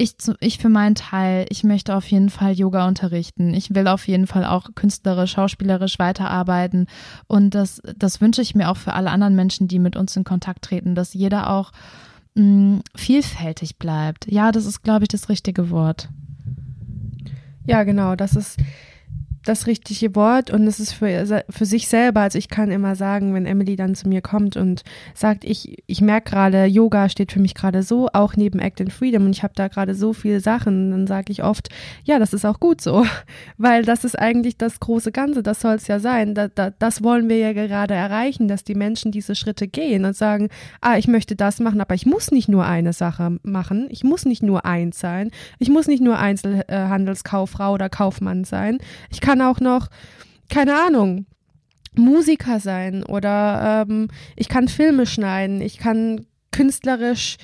ich, 0.00 0.14
ich 0.38 0.58
für 0.58 0.68
meinen 0.68 0.94
Teil, 0.94 1.46
ich 1.50 1.64
möchte 1.64 1.96
auf 1.96 2.06
jeden 2.06 2.30
Fall 2.30 2.52
Yoga 2.52 2.86
unterrichten. 2.86 3.52
Ich 3.52 3.74
will 3.74 3.88
auf 3.88 4.06
jeden 4.06 4.28
Fall 4.28 4.44
auch 4.44 4.68
künstlerisch, 4.76 5.32
schauspielerisch 5.32 5.98
weiterarbeiten. 5.98 6.86
Und 7.26 7.56
das, 7.56 7.82
das 7.96 8.20
wünsche 8.20 8.40
ich 8.40 8.54
mir 8.54 8.70
auch 8.70 8.76
für 8.76 8.94
alle 8.94 9.10
anderen 9.10 9.34
Menschen, 9.34 9.66
die 9.66 9.80
mit 9.80 9.96
uns 9.96 10.16
in 10.16 10.22
Kontakt 10.22 10.62
treten, 10.62 10.94
dass 10.94 11.14
jeder 11.14 11.50
auch 11.50 11.72
mh, 12.36 12.44
mm, 12.44 12.82
vielfältig 12.94 13.76
bleibt. 13.78 14.30
Ja, 14.30 14.52
das 14.52 14.66
ist, 14.66 14.82
glaube 14.82 15.04
ich, 15.04 15.08
das 15.08 15.28
richtige 15.28 15.68
Wort. 15.70 16.08
Ja, 17.66 17.82
genau. 17.82 18.14
Das 18.14 18.36
ist 18.36 18.56
das 19.48 19.66
richtige 19.66 20.14
Wort 20.14 20.50
und 20.50 20.66
es 20.66 20.78
ist 20.78 20.92
für, 20.92 21.42
für 21.48 21.64
sich 21.64 21.88
selber. 21.88 22.20
Also 22.20 22.38
ich 22.38 22.48
kann 22.48 22.70
immer 22.70 22.94
sagen, 22.96 23.32
wenn 23.34 23.46
Emily 23.46 23.76
dann 23.76 23.94
zu 23.94 24.08
mir 24.08 24.20
kommt 24.20 24.56
und 24.56 24.82
sagt, 25.14 25.44
ich, 25.44 25.82
ich 25.86 26.00
merke 26.00 26.30
gerade, 26.30 26.66
Yoga 26.66 27.08
steht 27.08 27.32
für 27.32 27.40
mich 27.40 27.54
gerade 27.54 27.82
so, 27.82 28.08
auch 28.12 28.36
neben 28.36 28.58
Act 28.58 28.80
in 28.80 28.90
Freedom 28.90 29.24
und 29.24 29.30
ich 29.30 29.42
habe 29.42 29.54
da 29.56 29.68
gerade 29.68 29.94
so 29.94 30.12
viele 30.12 30.40
Sachen, 30.40 30.90
dann 30.90 31.06
sage 31.06 31.32
ich 31.32 31.42
oft, 31.42 31.68
ja, 32.04 32.18
das 32.18 32.34
ist 32.34 32.44
auch 32.44 32.60
gut 32.60 32.80
so, 32.80 33.06
weil 33.56 33.84
das 33.84 34.04
ist 34.04 34.18
eigentlich 34.18 34.58
das 34.58 34.80
große 34.80 35.12
Ganze, 35.12 35.42
das 35.42 35.60
soll 35.60 35.76
es 35.76 35.86
ja 35.86 35.98
sein. 35.98 36.34
Da, 36.34 36.48
da, 36.48 36.70
das 36.70 37.02
wollen 37.02 37.28
wir 37.28 37.38
ja 37.38 37.52
gerade 37.52 37.94
erreichen, 37.94 38.48
dass 38.48 38.64
die 38.64 38.74
Menschen 38.74 39.12
diese 39.12 39.34
Schritte 39.34 39.66
gehen 39.66 40.04
und 40.04 40.16
sagen, 40.16 40.48
ah, 40.82 40.98
ich 40.98 41.08
möchte 41.08 41.36
das 41.36 41.58
machen, 41.58 41.80
aber 41.80 41.94
ich 41.94 42.04
muss 42.04 42.30
nicht 42.30 42.48
nur 42.48 42.66
eine 42.66 42.92
Sache 42.92 43.38
machen, 43.42 43.88
ich 43.90 44.04
muss 44.04 44.26
nicht 44.26 44.42
nur 44.42 44.66
eins 44.66 45.00
sein, 45.00 45.30
ich 45.58 45.70
muss 45.70 45.86
nicht 45.86 46.02
nur 46.02 46.18
Einzelhandelskauffrau 46.18 47.72
oder 47.72 47.88
Kaufmann 47.88 48.44
sein, 48.44 48.78
ich 49.10 49.20
kann 49.20 49.37
kann 49.38 49.46
auch 49.46 49.60
noch, 49.60 49.88
keine 50.48 50.74
Ahnung, 50.74 51.26
Musiker 51.94 52.60
sein 52.60 53.02
oder 53.02 53.86
ähm, 53.88 54.08
ich 54.36 54.48
kann 54.48 54.68
Filme 54.68 55.06
schneiden, 55.06 55.60
ich 55.60 55.78
kann 55.78 56.26
künstlerisch 56.52 57.38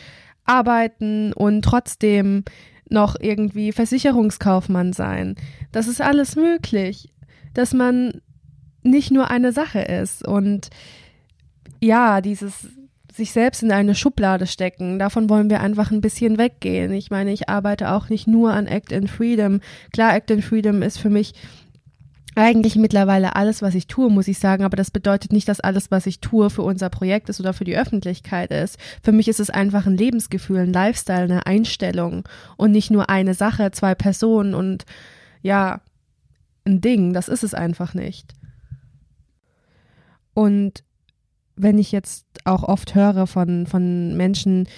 arbeiten 0.45 1.33
und 1.33 1.63
trotzdem 1.63 2.45
noch 2.89 3.17
irgendwie 3.19 3.73
Versicherungskaufmann 3.73 4.93
sein. 4.93 5.37
Das 5.73 5.89
ist 5.89 6.01
alles 6.01 6.37
möglich, 6.37 7.13
dass 7.55 7.73
man 7.73 8.21
nicht 8.83 9.11
nur 9.11 9.31
eine 9.31 9.53
Sache 9.53 9.81
ist 9.81 10.27
und 10.27 10.71
ja, 11.81 12.21
dieses 12.21 12.69
sich 13.13 13.31
selbst 13.31 13.63
in 13.63 13.71
eine 13.71 13.95
Schublade 13.95 14.47
stecken. 14.47 14.99
Davon 14.99 15.31
wollen 15.31 15.49
wir 15.49 15.61
einfach 15.61 15.93
ein 15.93 16.01
bisschen 16.01 16.37
weggehen. 16.37 16.93
Ich 16.93 17.11
meine, 17.11 17.33
ich 17.33 17.49
arbeite 17.49 17.93
auch 17.93 18.09
nicht 18.09 18.27
nur 18.27 18.53
an 18.53 18.67
Act 18.67 18.91
in 18.91 19.07
Freedom. 19.07 19.61
Klar, 19.93 20.15
Act 20.15 20.33
in 20.33 20.43
Freedom 20.43 20.83
ist 20.83 20.99
für 20.99 21.11
mich 21.11 21.33
eigentlich 22.35 22.77
mittlerweile 22.77 23.37
alles, 23.37 23.63
was 23.63 23.75
ich 23.75 23.87
tue, 23.87 24.11
muss 24.11 24.29
ich 24.29 24.39
sagen, 24.39 24.65
aber 24.65 24.77
das 24.77 24.91
bedeutet 24.91 25.33
nicht, 25.33 25.49
dass 25.49 25.61
alles, 25.61 25.91
was 25.91 26.07
ich 26.07 26.21
tue, 26.21 26.51
für 26.51 26.63
unser 26.63 26.91
Projekt 26.91 27.29
ist 27.29 27.41
oder 27.41 27.53
für 27.53 27.65
die 27.65 27.77
Öffentlichkeit 27.77 28.51
ist. 28.51 28.79
Für 29.03 29.13
mich 29.13 29.29
ist 29.29 29.41
es 29.41 29.51
einfach 29.51 29.87
ein 29.87 29.97
Lebensgefühl, 29.97 30.61
ein 30.61 30.73
Lifestyle, 30.73 31.25
eine 31.25 31.47
Einstellung 31.47 32.29
und 32.57 32.73
nicht 32.73 32.91
nur 32.91 33.09
eine 33.09 33.35
Sache, 33.35 33.71
zwei 33.71 33.95
Personen 33.95 34.55
und 34.55 34.85
ja, 35.43 35.81
ein 36.65 36.81
Ding. 36.81 37.13
Das 37.13 37.29
ist 37.29 37.45
es 37.45 37.55
einfach 37.55 37.95
nicht. 37.95 38.35
Und 40.33 40.83
wenn 41.57 41.79
ich 41.79 41.93
jetzt 41.93 42.27
auch 42.45 42.65
oft 42.65 42.95
höre 42.95 43.27
von, 43.27 43.67
von 43.67 44.17
Menschen, 44.17 44.69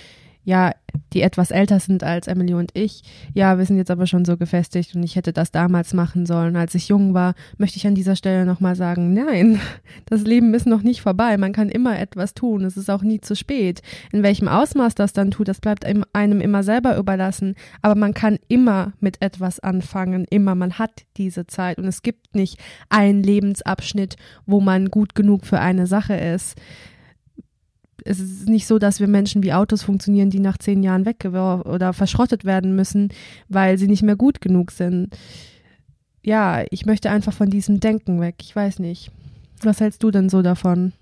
ja, 0.44 0.72
die 1.12 1.22
etwas 1.22 1.50
älter 1.50 1.80
sind 1.80 2.02
als 2.02 2.26
Emily 2.26 2.54
und 2.54 2.70
ich, 2.74 3.02
ja, 3.34 3.58
wir 3.58 3.64
sind 3.64 3.76
jetzt 3.76 3.90
aber 3.90 4.06
schon 4.06 4.24
so 4.24 4.36
gefestigt 4.36 4.94
und 4.94 5.02
ich 5.02 5.16
hätte 5.16 5.32
das 5.32 5.50
damals 5.50 5.94
machen 5.94 6.26
sollen, 6.26 6.56
als 6.56 6.74
ich 6.74 6.88
jung 6.88 7.14
war, 7.14 7.34
möchte 7.58 7.76
ich 7.76 7.86
an 7.86 7.94
dieser 7.94 8.16
Stelle 8.16 8.46
nochmal 8.46 8.76
sagen, 8.76 9.12
nein, 9.12 9.60
das 10.06 10.22
Leben 10.22 10.54
ist 10.54 10.66
noch 10.66 10.82
nicht 10.82 11.00
vorbei, 11.00 11.36
man 11.38 11.52
kann 11.52 11.68
immer 11.68 11.98
etwas 11.98 12.34
tun, 12.34 12.64
es 12.64 12.76
ist 12.76 12.90
auch 12.90 13.02
nie 13.02 13.20
zu 13.20 13.36
spät. 13.36 13.82
In 14.12 14.22
welchem 14.22 14.48
Ausmaß 14.48 14.94
das 14.94 15.12
dann 15.12 15.30
tut, 15.30 15.48
das 15.48 15.60
bleibt 15.60 15.84
einem 15.84 16.40
immer 16.40 16.62
selber 16.62 16.96
überlassen, 16.96 17.54
aber 17.82 17.94
man 17.94 18.14
kann 18.14 18.38
immer 18.48 18.92
mit 19.00 19.22
etwas 19.22 19.60
anfangen, 19.60 20.26
immer, 20.30 20.54
man 20.54 20.78
hat 20.78 21.04
diese 21.16 21.46
Zeit. 21.46 21.78
Und 21.78 21.84
es 21.86 22.02
gibt 22.02 22.34
nicht 22.34 22.58
einen 22.88 23.22
Lebensabschnitt, 23.22 24.16
wo 24.46 24.60
man 24.60 24.90
gut 24.90 25.14
genug 25.14 25.46
für 25.46 25.60
eine 25.60 25.86
Sache 25.86 26.14
ist 26.14 26.56
es 28.06 28.20
ist 28.20 28.48
nicht 28.48 28.66
so, 28.66 28.78
dass 28.78 29.00
wir 29.00 29.08
Menschen 29.08 29.42
wie 29.42 29.52
Autos 29.52 29.82
funktionieren, 29.82 30.30
die 30.30 30.40
nach 30.40 30.58
zehn 30.58 30.82
Jahren 30.82 31.04
weg 31.04 31.24
oder 31.24 31.92
verschrottet 31.92 32.44
werden 32.44 32.76
müssen, 32.76 33.10
weil 33.48 33.78
sie 33.78 33.88
nicht 33.88 34.02
mehr 34.02 34.16
gut 34.16 34.40
genug 34.40 34.70
sind. 34.70 35.16
Ja, 36.22 36.64
ich 36.70 36.86
möchte 36.86 37.10
einfach 37.10 37.32
von 37.32 37.50
diesem 37.50 37.80
Denken 37.80 38.20
weg. 38.20 38.36
Ich 38.40 38.54
weiß 38.54 38.78
nicht. 38.78 39.10
Was 39.62 39.80
hältst 39.80 40.02
du 40.02 40.10
denn 40.10 40.28
so 40.28 40.42
davon? 40.42 40.92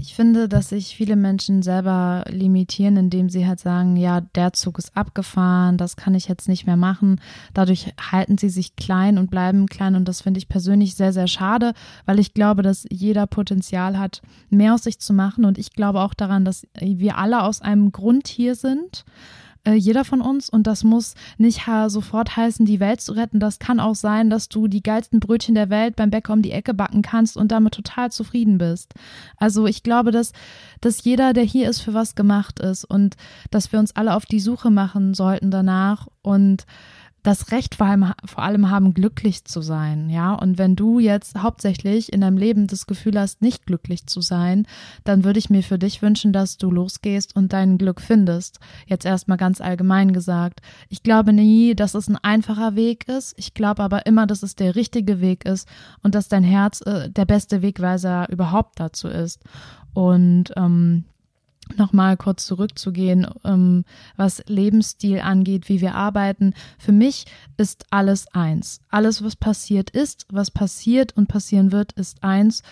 Ich 0.00 0.14
finde, 0.14 0.48
dass 0.48 0.68
sich 0.68 0.94
viele 0.94 1.16
Menschen 1.16 1.60
selber 1.60 2.22
limitieren, 2.28 2.96
indem 2.96 3.28
sie 3.28 3.48
halt 3.48 3.58
sagen, 3.58 3.96
ja, 3.96 4.20
der 4.20 4.52
Zug 4.52 4.78
ist 4.78 4.96
abgefahren, 4.96 5.76
das 5.76 5.96
kann 5.96 6.14
ich 6.14 6.28
jetzt 6.28 6.46
nicht 6.46 6.66
mehr 6.66 6.76
machen. 6.76 7.20
Dadurch 7.52 7.92
halten 8.00 8.38
sie 8.38 8.48
sich 8.48 8.76
klein 8.76 9.18
und 9.18 9.28
bleiben 9.28 9.66
klein 9.66 9.96
und 9.96 10.06
das 10.06 10.22
finde 10.22 10.38
ich 10.38 10.48
persönlich 10.48 10.94
sehr, 10.94 11.12
sehr 11.12 11.26
schade, 11.26 11.72
weil 12.06 12.20
ich 12.20 12.32
glaube, 12.32 12.62
dass 12.62 12.86
jeder 12.88 13.26
Potenzial 13.26 13.98
hat, 13.98 14.22
mehr 14.50 14.74
aus 14.74 14.84
sich 14.84 15.00
zu 15.00 15.12
machen 15.12 15.44
und 15.44 15.58
ich 15.58 15.72
glaube 15.72 16.00
auch 16.00 16.14
daran, 16.14 16.44
dass 16.44 16.64
wir 16.78 17.18
alle 17.18 17.42
aus 17.42 17.60
einem 17.60 17.90
Grund 17.90 18.28
hier 18.28 18.54
sind 18.54 19.04
äh, 19.64 19.74
jeder 19.74 20.04
von 20.04 20.20
uns. 20.20 20.48
Und 20.48 20.66
das 20.66 20.84
muss 20.84 21.14
nicht 21.36 21.62
sofort 21.88 22.36
heißen, 22.36 22.66
die 22.66 22.80
Welt 22.80 23.00
zu 23.00 23.12
retten. 23.12 23.40
Das 23.40 23.58
kann 23.58 23.80
auch 23.80 23.94
sein, 23.94 24.30
dass 24.30 24.48
du 24.48 24.68
die 24.68 24.82
geilsten 24.82 25.20
Brötchen 25.20 25.54
der 25.54 25.70
Welt 25.70 25.96
beim 25.96 26.10
Bäcker 26.10 26.32
um 26.32 26.42
die 26.42 26.52
Ecke 26.52 26.74
backen 26.74 27.02
kannst 27.02 27.36
und 27.36 27.52
damit 27.52 27.74
total 27.74 28.10
zufrieden 28.10 28.58
bist. 28.58 28.94
Also 29.36 29.66
ich 29.66 29.82
glaube, 29.82 30.10
dass, 30.10 30.32
dass 30.80 31.04
jeder, 31.04 31.32
der 31.32 31.44
hier 31.44 31.68
ist, 31.68 31.80
für 31.80 31.94
was 31.94 32.14
gemacht 32.14 32.60
ist 32.60 32.84
und 32.84 33.16
dass 33.50 33.72
wir 33.72 33.78
uns 33.78 33.94
alle 33.96 34.14
auf 34.14 34.26
die 34.26 34.40
Suche 34.40 34.70
machen 34.70 35.14
sollten 35.14 35.50
danach 35.50 36.08
und 36.22 36.66
das 37.28 37.52
Recht 37.52 37.74
vor 37.74 37.86
allem, 37.86 38.12
vor 38.24 38.42
allem 38.42 38.70
haben, 38.70 38.94
glücklich 38.94 39.44
zu 39.44 39.60
sein, 39.60 40.08
ja. 40.08 40.32
Und 40.32 40.56
wenn 40.56 40.76
du 40.76 40.98
jetzt 40.98 41.36
hauptsächlich 41.36 42.10
in 42.10 42.22
deinem 42.22 42.38
Leben 42.38 42.66
das 42.66 42.86
Gefühl 42.86 43.20
hast, 43.20 43.42
nicht 43.42 43.66
glücklich 43.66 44.06
zu 44.06 44.22
sein, 44.22 44.66
dann 45.04 45.24
würde 45.24 45.38
ich 45.38 45.50
mir 45.50 45.62
für 45.62 45.78
dich 45.78 46.00
wünschen, 46.00 46.32
dass 46.32 46.56
du 46.56 46.70
losgehst 46.70 47.36
und 47.36 47.52
dein 47.52 47.76
Glück 47.76 48.00
findest. 48.00 48.60
Jetzt 48.86 49.04
erstmal 49.04 49.36
ganz 49.36 49.60
allgemein 49.60 50.14
gesagt. 50.14 50.60
Ich 50.88 51.02
glaube 51.02 51.34
nie, 51.34 51.74
dass 51.74 51.94
es 51.94 52.08
ein 52.08 52.16
einfacher 52.16 52.76
Weg 52.76 53.06
ist. 53.08 53.34
Ich 53.36 53.52
glaube 53.52 53.82
aber 53.82 54.06
immer, 54.06 54.26
dass 54.26 54.42
es 54.42 54.56
der 54.56 54.74
richtige 54.74 55.20
Weg 55.20 55.44
ist 55.44 55.68
und 56.02 56.14
dass 56.14 56.28
dein 56.28 56.44
Herz 56.44 56.80
äh, 56.80 57.10
der 57.10 57.26
beste 57.26 57.60
Wegweiser 57.60 58.26
überhaupt 58.30 58.80
dazu 58.80 59.06
ist. 59.06 59.42
Und 59.92 60.52
ähm, 60.56 61.04
nochmal 61.78 62.16
kurz 62.16 62.46
zurückzugehen, 62.46 63.26
ähm, 63.44 63.84
was 64.16 64.42
Lebensstil 64.46 65.20
angeht, 65.20 65.68
wie 65.68 65.80
wir 65.80 65.94
arbeiten. 65.94 66.54
Für 66.78 66.92
mich 66.92 67.26
ist 67.56 67.86
alles 67.90 68.26
eins. 68.34 68.80
Alles, 68.88 69.22
was 69.22 69.36
passiert 69.36 69.90
ist, 69.90 70.26
was 70.30 70.50
passiert 70.50 71.16
und 71.16 71.28
passieren 71.28 71.72
wird, 71.72 71.92
ist 71.92 72.22
eins. 72.22 72.62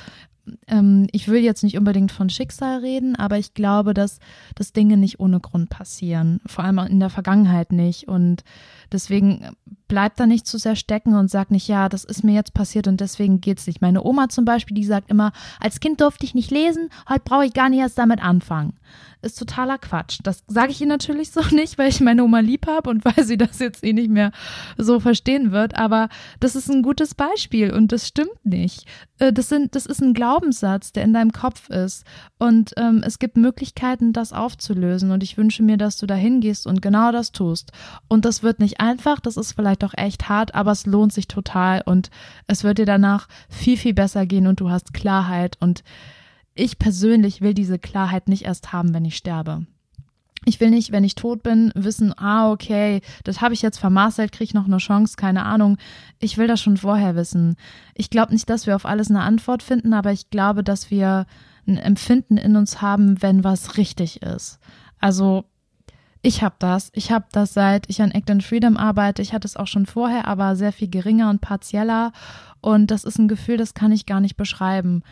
Ähm, 0.68 1.06
ich 1.12 1.28
will 1.28 1.42
jetzt 1.42 1.64
nicht 1.64 1.76
unbedingt 1.76 2.12
von 2.12 2.30
Schicksal 2.30 2.78
reden, 2.78 3.16
aber 3.16 3.38
ich 3.38 3.54
glaube, 3.54 3.94
dass, 3.94 4.18
dass 4.54 4.72
Dinge 4.72 4.96
nicht 4.96 5.20
ohne 5.20 5.40
Grund 5.40 5.70
passieren. 5.70 6.40
Vor 6.46 6.64
allem 6.64 6.78
in 6.78 7.00
der 7.00 7.10
Vergangenheit 7.10 7.72
nicht. 7.72 8.08
Und 8.08 8.44
deswegen 8.92 9.56
bleibt 9.88 10.18
da 10.20 10.26
nicht 10.26 10.46
zu 10.46 10.58
sehr 10.58 10.76
stecken 10.76 11.14
und 11.14 11.30
sagt 11.30 11.50
nicht, 11.50 11.68
ja, 11.68 11.88
das 11.88 12.04
ist 12.04 12.24
mir 12.24 12.34
jetzt 12.34 12.54
passiert 12.54 12.88
und 12.88 13.00
deswegen 13.00 13.40
geht's 13.40 13.66
nicht. 13.66 13.80
Meine 13.80 14.02
Oma 14.04 14.28
zum 14.28 14.44
Beispiel, 14.44 14.74
die 14.74 14.84
sagt 14.84 15.10
immer, 15.10 15.32
als 15.60 15.80
Kind 15.80 16.00
durfte 16.00 16.24
ich 16.24 16.34
nicht 16.34 16.50
lesen, 16.50 16.90
heute 17.08 17.22
brauche 17.24 17.46
ich 17.46 17.54
gar 17.54 17.68
nicht 17.68 17.80
erst 17.80 17.98
damit 17.98 18.22
anfangen 18.22 18.74
ist 19.26 19.38
totaler 19.38 19.78
Quatsch. 19.78 20.20
Das 20.22 20.44
sage 20.46 20.70
ich 20.70 20.80
ihr 20.80 20.86
natürlich 20.86 21.30
so 21.30 21.42
nicht, 21.54 21.76
weil 21.76 21.88
ich 21.88 22.00
meine 22.00 22.24
Oma 22.24 22.40
lieb 22.40 22.66
habe 22.66 22.88
und 22.88 23.04
weil 23.04 23.24
sie 23.24 23.36
das 23.36 23.58
jetzt 23.58 23.84
eh 23.84 23.92
nicht 23.92 24.10
mehr 24.10 24.32
so 24.78 25.00
verstehen 25.00 25.52
wird. 25.52 25.76
Aber 25.76 26.08
das 26.40 26.56
ist 26.56 26.70
ein 26.70 26.82
gutes 26.82 27.14
Beispiel 27.14 27.72
und 27.72 27.92
das 27.92 28.06
stimmt 28.06 28.44
nicht. 28.44 28.86
Äh, 29.18 29.32
das, 29.32 29.48
sind, 29.48 29.74
das 29.74 29.86
ist 29.86 30.00
ein 30.00 30.14
Glaubenssatz, 30.14 30.92
der 30.92 31.04
in 31.04 31.12
deinem 31.12 31.32
Kopf 31.32 31.68
ist. 31.68 32.04
Und 32.38 32.72
ähm, 32.76 33.02
es 33.04 33.18
gibt 33.18 33.36
Möglichkeiten, 33.36 34.12
das 34.12 34.32
aufzulösen. 34.32 35.10
Und 35.10 35.22
ich 35.22 35.36
wünsche 35.36 35.62
mir, 35.62 35.76
dass 35.76 35.98
du 35.98 36.06
da 36.06 36.14
hingehst 36.14 36.66
und 36.66 36.80
genau 36.80 37.12
das 37.12 37.32
tust. 37.32 37.72
Und 38.08 38.24
das 38.24 38.42
wird 38.42 38.60
nicht 38.60 38.80
einfach, 38.80 39.20
das 39.20 39.36
ist 39.36 39.52
vielleicht 39.52 39.75
auch 39.84 39.94
echt 39.96 40.28
hart, 40.28 40.54
aber 40.54 40.72
es 40.72 40.86
lohnt 40.86 41.12
sich 41.12 41.28
total 41.28 41.82
und 41.84 42.10
es 42.46 42.64
wird 42.64 42.78
dir 42.78 42.86
danach 42.86 43.28
viel, 43.48 43.76
viel 43.76 43.94
besser 43.94 44.26
gehen 44.26 44.46
und 44.46 44.60
du 44.60 44.70
hast 44.70 44.94
Klarheit 44.94 45.56
und 45.60 45.82
ich 46.54 46.78
persönlich 46.78 47.40
will 47.42 47.54
diese 47.54 47.78
Klarheit 47.78 48.28
nicht 48.28 48.44
erst 48.44 48.72
haben, 48.72 48.94
wenn 48.94 49.04
ich 49.04 49.16
sterbe. 49.16 49.66
Ich 50.48 50.60
will 50.60 50.70
nicht, 50.70 50.92
wenn 50.92 51.02
ich 51.02 51.16
tot 51.16 51.42
bin, 51.42 51.72
wissen, 51.74 52.16
ah, 52.16 52.50
okay, 52.52 53.00
das 53.24 53.40
habe 53.40 53.52
ich 53.52 53.62
jetzt 53.62 53.78
vermasselt, 53.78 54.30
kriege 54.30 54.44
ich 54.44 54.54
noch 54.54 54.66
eine 54.66 54.78
Chance, 54.78 55.16
keine 55.16 55.44
Ahnung. 55.44 55.76
Ich 56.20 56.38
will 56.38 56.46
das 56.46 56.60
schon 56.60 56.76
vorher 56.76 57.16
wissen. 57.16 57.56
Ich 57.94 58.10
glaube 58.10 58.32
nicht, 58.32 58.48
dass 58.48 58.66
wir 58.66 58.76
auf 58.76 58.86
alles 58.86 59.10
eine 59.10 59.22
Antwort 59.22 59.62
finden, 59.64 59.92
aber 59.92 60.12
ich 60.12 60.30
glaube, 60.30 60.62
dass 60.62 60.90
wir 60.90 61.26
ein 61.66 61.78
Empfinden 61.78 62.36
in 62.36 62.54
uns 62.54 62.80
haben, 62.80 63.20
wenn 63.22 63.42
was 63.42 63.76
richtig 63.76 64.22
ist. 64.22 64.60
Also 65.00 65.46
ich 66.22 66.42
habe 66.42 66.56
das. 66.58 66.90
Ich 66.94 67.10
habe 67.12 67.26
das 67.32 67.54
seit 67.54 67.88
ich 67.88 68.02
an 68.02 68.10
Act 68.10 68.30
and 68.30 68.42
Freedom 68.42 68.76
arbeite. 68.76 69.22
Ich 69.22 69.32
hatte 69.32 69.46
es 69.46 69.56
auch 69.56 69.66
schon 69.66 69.86
vorher, 69.86 70.26
aber 70.26 70.56
sehr 70.56 70.72
viel 70.72 70.88
geringer 70.88 71.30
und 71.30 71.40
partieller. 71.40 72.12
Und 72.60 72.90
das 72.90 73.04
ist 73.04 73.18
ein 73.18 73.28
Gefühl, 73.28 73.56
das 73.56 73.74
kann 73.74 73.92
ich 73.92 74.06
gar 74.06 74.20
nicht 74.20 74.36
beschreiben. 74.36 75.02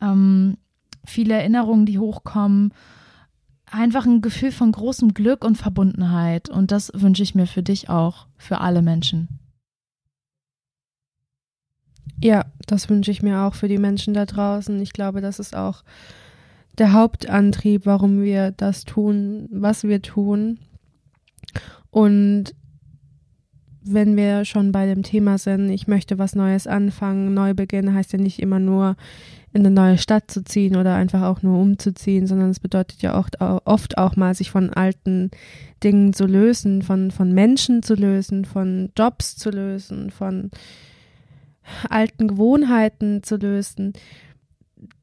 Ähm, 0.00 0.56
viele 1.04 1.34
Erinnerungen, 1.34 1.86
die 1.86 1.98
hochkommen. 1.98 2.72
Einfach 3.70 4.06
ein 4.06 4.22
Gefühl 4.22 4.52
von 4.52 4.72
großem 4.72 5.14
Glück 5.14 5.44
und 5.44 5.56
Verbundenheit. 5.56 6.48
Und 6.48 6.70
das 6.70 6.90
wünsche 6.94 7.22
ich 7.22 7.34
mir 7.34 7.46
für 7.46 7.62
dich 7.62 7.88
auch, 7.88 8.26
für 8.36 8.60
alle 8.60 8.82
Menschen. 8.82 9.40
Ja, 12.20 12.46
das 12.66 12.88
wünsche 12.88 13.10
ich 13.10 13.22
mir 13.22 13.42
auch 13.42 13.54
für 13.54 13.68
die 13.68 13.78
Menschen 13.78 14.14
da 14.14 14.24
draußen. 14.24 14.80
Ich 14.80 14.92
glaube, 14.92 15.20
das 15.20 15.38
ist 15.38 15.54
auch 15.54 15.82
der 16.78 16.92
Hauptantrieb, 16.92 17.86
warum 17.86 18.22
wir 18.22 18.50
das 18.50 18.84
tun, 18.84 19.48
was 19.50 19.84
wir 19.84 20.02
tun. 20.02 20.58
Und 21.90 22.54
wenn 23.82 24.16
wir 24.16 24.44
schon 24.44 24.72
bei 24.72 24.86
dem 24.86 25.02
Thema 25.02 25.38
sind, 25.38 25.70
ich 25.70 25.86
möchte 25.86 26.18
was 26.18 26.34
Neues 26.34 26.66
anfangen, 26.66 27.34
Neubeginn 27.34 27.94
heißt 27.94 28.12
ja 28.12 28.18
nicht 28.18 28.40
immer 28.40 28.58
nur 28.58 28.96
in 29.52 29.64
eine 29.64 29.74
neue 29.74 29.96
Stadt 29.96 30.30
zu 30.30 30.44
ziehen 30.44 30.76
oder 30.76 30.96
einfach 30.96 31.22
auch 31.22 31.42
nur 31.42 31.58
umzuziehen, 31.58 32.26
sondern 32.26 32.50
es 32.50 32.60
bedeutet 32.60 33.00
ja 33.00 33.16
oft, 33.16 33.40
oft 33.40 33.96
auch 33.96 34.16
mal, 34.16 34.34
sich 34.34 34.50
von 34.50 34.70
alten 34.70 35.30
Dingen 35.82 36.12
zu 36.12 36.26
lösen, 36.26 36.82
von, 36.82 37.10
von 37.10 37.32
Menschen 37.32 37.82
zu 37.82 37.94
lösen, 37.94 38.44
von 38.44 38.90
Jobs 38.96 39.36
zu 39.36 39.50
lösen, 39.50 40.10
von 40.10 40.50
alten 41.88 42.28
Gewohnheiten 42.28 43.22
zu 43.22 43.36
lösen. 43.36 43.94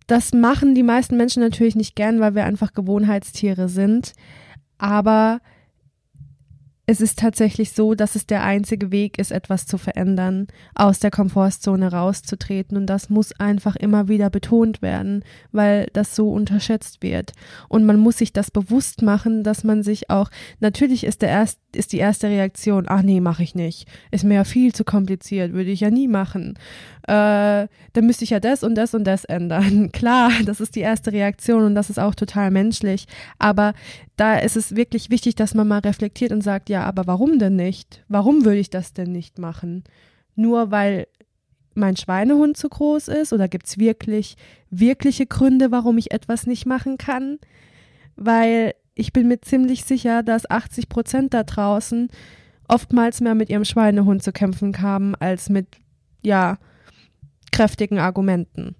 Das 0.08 0.34
machen 0.34 0.76
die 0.76 0.84
meisten 0.84 1.18
Menschen 1.18 1.42
natürlich 1.42 1.76
nicht 1.76 1.96
gern, 1.96 2.20
weil 2.20 2.36
wir 2.36 2.46
einfach 2.46 2.74
Gewohnheitstiere 2.74 3.70
sind. 3.70 4.14
Aber 4.78 5.40
es 6.86 7.00
ist 7.00 7.18
tatsächlich 7.18 7.72
so, 7.72 7.94
dass 7.94 8.16
es 8.16 8.26
der 8.26 8.44
einzige 8.44 8.92
Weg 8.92 9.18
ist, 9.18 9.32
etwas 9.32 9.66
zu 9.66 9.78
verändern, 9.78 10.48
aus 10.76 11.00
der 11.00 11.12
Komfortzone 11.12 11.90
rauszutreten. 11.90 12.76
Und 12.76 12.88
das 12.88 13.10
muss 13.10 13.32
einfach 13.40 13.78
immer 13.78 14.10
wieder 14.10 14.30
betont 14.30 14.82
werden, 14.82 15.24
weil 15.54 15.88
das 15.94 16.14
so 16.14 16.30
unterschätzt 16.30 17.02
wird. 17.02 17.32
Und 17.70 17.86
man 17.86 18.00
muss 18.00 18.18
sich 18.18 18.34
das 18.34 18.52
bewusst 18.52 19.02
machen, 19.02 19.44
dass 19.44 19.64
man 19.64 19.82
sich 19.82 20.10
auch, 20.10 20.30
natürlich 20.60 21.06
ist 21.06 21.22
der 21.22 21.30
erst, 21.30 21.60
ist 21.74 21.94
die 21.94 22.00
erste 22.00 22.28
Reaktion, 22.28 22.86
ach 22.88 23.02
nee, 23.02 23.22
mache 23.22 23.44
ich 23.44 23.56
nicht. 23.56 23.88
Ist 24.12 24.26
mir 24.26 24.36
ja 24.36 24.44
viel 24.44 24.74
zu 24.74 24.84
kompliziert, 24.84 25.54
würde 25.54 25.72
ich 25.72 25.80
ja 25.80 25.90
nie 25.90 26.10
machen. 26.10 26.56
Äh, 27.04 27.68
dann 27.94 28.06
müsste 28.06 28.26
ich 28.26 28.32
ja 28.32 28.42
das 28.42 28.62
und 28.62 28.76
das 28.76 28.94
und 28.94 29.06
das 29.06 29.24
ändern. 29.24 29.92
Klar, 29.94 30.32
das 30.46 30.60
ist 30.60 30.76
die 30.76 30.82
erste 30.82 31.14
Reaktion 31.14 31.64
und 31.64 31.76
das 31.76 31.90
ist 31.90 32.00
auch 32.00 32.16
total 32.16 32.52
menschlich. 32.52 33.08
Aber 33.40 33.74
da 34.16 34.38
ist 34.38 34.56
es 34.56 34.76
wirklich 34.76 35.10
wichtig, 35.10 35.36
dass 35.36 35.54
man 35.54 35.68
mal 35.68 35.80
reflektiert 35.80 36.32
und 36.32 36.42
sagt, 36.42 36.70
ja, 36.70 36.84
aber 36.84 37.08
warum 37.08 37.40
denn 37.40 37.56
nicht? 37.56 38.04
Warum 38.08 38.46
würde 38.46 38.60
ich 38.60 38.70
das 38.70 38.94
denn 38.94 39.12
nicht 39.12 39.40
machen? 39.40 39.84
Nur 40.36 40.72
weil 40.72 41.08
mein 41.76 41.98
Schweinehund 41.98 42.56
zu 42.56 42.70
groß 42.70 43.08
ist 43.08 43.34
oder 43.34 43.48
gibt 43.48 43.66
es 43.68 43.80
wirklich, 43.80 44.36
wirkliche 44.70 45.26
Gründe, 45.26 45.72
warum 45.72 45.98
ich 45.98 46.12
etwas 46.12 46.46
nicht 46.46 46.66
machen 46.68 46.98
kann? 46.98 47.40
Weil 48.16 48.76
ich 48.94 49.12
bin 49.12 49.28
mir 49.28 49.42
ziemlich 49.42 49.86
sicher, 49.86 50.22
dass 50.22 50.50
80 50.50 50.90
Prozent 50.90 51.34
da 51.34 51.44
draußen 51.44 52.10
oftmals 52.68 53.22
mehr 53.22 53.36
mit 53.36 53.50
ihrem 53.50 53.66
Schweinehund 53.66 54.22
zu 54.22 54.32
kämpfen 54.32 54.80
haben, 54.82 55.16
als 55.16 55.50
mit, 55.50 55.68
ja, 56.22 56.58
kräftigen 57.52 58.00
Argumenten. 58.00 58.76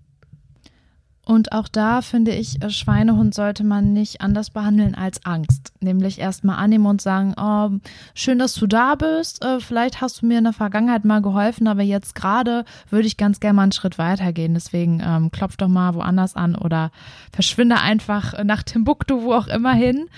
Und 1.26 1.54
auch 1.54 1.70
da 1.70 2.02
finde 2.02 2.32
ich, 2.32 2.62
äh, 2.62 2.70
Schweinehund 2.70 3.34
sollte 3.34 3.64
man 3.64 3.94
nicht 3.94 4.20
anders 4.20 4.50
behandeln 4.50 4.94
als 4.94 5.26
Angst. 5.26 5.72
Nämlich 5.80 6.20
erstmal 6.20 6.58
annehmen 6.58 6.86
und 6.86 7.02
sagen, 7.02 7.34
oh, 7.38 7.70
schön, 8.14 8.40
dass 8.40 8.56
du 8.56 8.68
da 8.68 8.96
bist. 8.96 9.44
Äh, 9.44 9.62
vielleicht 9.62 10.02
hast 10.02 10.22
du 10.22 10.26
mir 10.26 10.40
in 10.40 10.44
der 10.44 10.54
Vergangenheit 10.54 11.06
mal 11.06 11.22
geholfen, 11.22 11.68
aber 11.68 11.82
jetzt 11.82 12.14
gerade 12.16 12.66
würde 12.90 13.08
ich 13.08 13.16
ganz 13.16 13.40
gerne 13.40 13.56
mal 13.56 13.64
einen 13.64 13.72
Schritt 13.72 13.98
weitergehen. 13.98 14.54
Deswegen 14.54 15.02
ähm, 15.02 15.32
klopf 15.32 15.56
doch 15.56 15.70
mal 15.70 15.96
woanders 15.96 16.36
an 16.36 16.56
oder 16.56 16.92
verschwinde 17.32 17.80
einfach 17.80 18.44
nach 18.44 18.64
Timbuktu, 18.64 19.22
wo 19.22 19.34
auch 19.34 19.48
immer 19.48 19.74
hin 19.74 20.10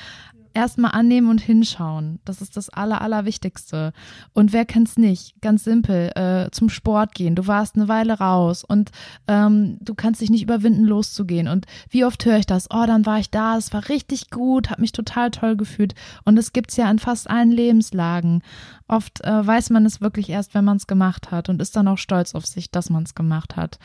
erstmal 0.55 0.91
annehmen 0.91 1.29
und 1.29 1.41
hinschauen. 1.41 2.19
Das 2.25 2.41
ist 2.41 2.57
das 2.57 2.69
Aller, 2.69 3.01
Allerwichtigste. 3.01 3.93
Und 4.33 4.53
wer 4.53 4.65
kennt's 4.65 4.97
nicht? 4.97 5.39
Ganz 5.41 5.63
simpel, 5.63 6.11
äh, 6.15 6.49
zum 6.51 6.69
Sport 6.69 7.13
gehen. 7.13 7.35
Du 7.35 7.45
warst 7.47 7.75
eine 7.75 7.87
Weile 7.87 8.13
raus 8.17 8.63
und 8.63 8.91
ähm, 9.27 9.77
du 9.81 9.93
kannst 9.93 10.21
dich 10.21 10.29
nicht 10.29 10.43
überwinden, 10.43 10.85
loszugehen. 10.85 11.47
Und 11.47 11.65
wie 11.89 12.05
oft 12.05 12.25
höre 12.25 12.37
ich 12.37 12.45
das? 12.45 12.69
Oh, 12.71 12.85
dann 12.87 13.05
war 13.05 13.19
ich 13.19 13.29
da, 13.29 13.57
es 13.57 13.73
war 13.73 13.89
richtig 13.89 14.29
gut, 14.29 14.69
habe 14.69 14.81
mich 14.81 14.93
total 14.93 15.29
toll 15.31 15.57
gefühlt. 15.57 15.93
Und 16.23 16.37
es 16.37 16.53
gibt's 16.53 16.77
ja 16.77 16.89
in 16.89 16.99
fast 16.99 17.29
allen 17.29 17.51
Lebenslagen. 17.51 18.41
Oft 18.87 19.23
äh, 19.23 19.45
weiß 19.45 19.69
man 19.71 19.85
es 19.85 20.01
wirklich 20.01 20.29
erst, 20.29 20.53
wenn 20.53 20.65
man 20.65 20.77
es 20.77 20.87
gemacht 20.87 21.31
hat 21.31 21.49
und 21.49 21.61
ist 21.61 21.75
dann 21.75 21.87
auch 21.87 21.97
stolz 21.97 22.33
auf 22.33 22.45
sich, 22.45 22.71
dass 22.71 22.89
man 22.89 23.03
es 23.03 23.15
gemacht 23.15 23.55
hat. 23.55 23.77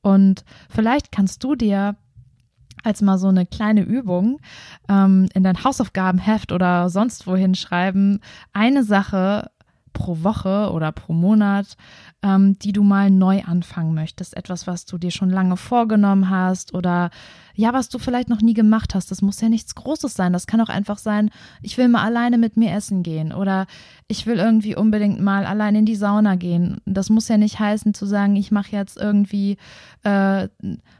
Und 0.00 0.44
vielleicht 0.68 1.12
kannst 1.12 1.42
du 1.44 1.54
dir 1.54 1.96
als 2.84 3.02
mal 3.02 3.18
so 3.18 3.28
eine 3.28 3.46
kleine 3.46 3.82
Übung 3.82 4.38
ähm, 4.88 5.28
in 5.34 5.42
dein 5.42 5.64
Hausaufgabenheft 5.64 6.52
oder 6.52 6.88
sonst 6.88 7.26
wohin 7.26 7.54
schreiben, 7.54 8.20
eine 8.52 8.84
Sache 8.84 9.50
pro 9.92 10.22
Woche 10.22 10.70
oder 10.72 10.92
pro 10.92 11.14
Monat, 11.14 11.76
ähm, 12.22 12.58
die 12.58 12.72
du 12.72 12.82
mal 12.82 13.10
neu 13.10 13.42
anfangen 13.44 13.94
möchtest. 13.94 14.36
Etwas, 14.36 14.66
was 14.66 14.84
du 14.84 14.98
dir 14.98 15.10
schon 15.10 15.30
lange 15.30 15.56
vorgenommen 15.56 16.28
hast 16.28 16.74
oder 16.74 17.10
ja, 17.54 17.72
was 17.72 17.88
du 17.88 17.98
vielleicht 17.98 18.28
noch 18.28 18.40
nie 18.40 18.54
gemacht 18.54 18.94
hast. 18.94 19.10
Das 19.10 19.22
muss 19.22 19.40
ja 19.40 19.48
nichts 19.48 19.74
Großes 19.74 20.14
sein. 20.14 20.32
Das 20.32 20.46
kann 20.46 20.60
auch 20.60 20.68
einfach 20.68 20.98
sein, 20.98 21.30
ich 21.62 21.78
will 21.78 21.88
mal 21.88 22.02
alleine 22.02 22.38
mit 22.38 22.56
mir 22.56 22.72
essen 22.72 23.02
gehen 23.02 23.32
oder 23.32 23.66
ich 24.08 24.26
will 24.26 24.38
irgendwie 24.38 24.76
unbedingt 24.76 25.20
mal 25.20 25.46
allein 25.46 25.76
in 25.76 25.86
die 25.86 25.96
Sauna 25.96 26.34
gehen. 26.34 26.78
Das 26.84 27.10
muss 27.10 27.28
ja 27.28 27.38
nicht 27.38 27.58
heißen 27.58 27.94
zu 27.94 28.06
sagen, 28.06 28.36
ich 28.36 28.50
mache 28.50 28.72
jetzt 28.72 28.96
irgendwie 28.96 29.56
äh, 30.02 30.48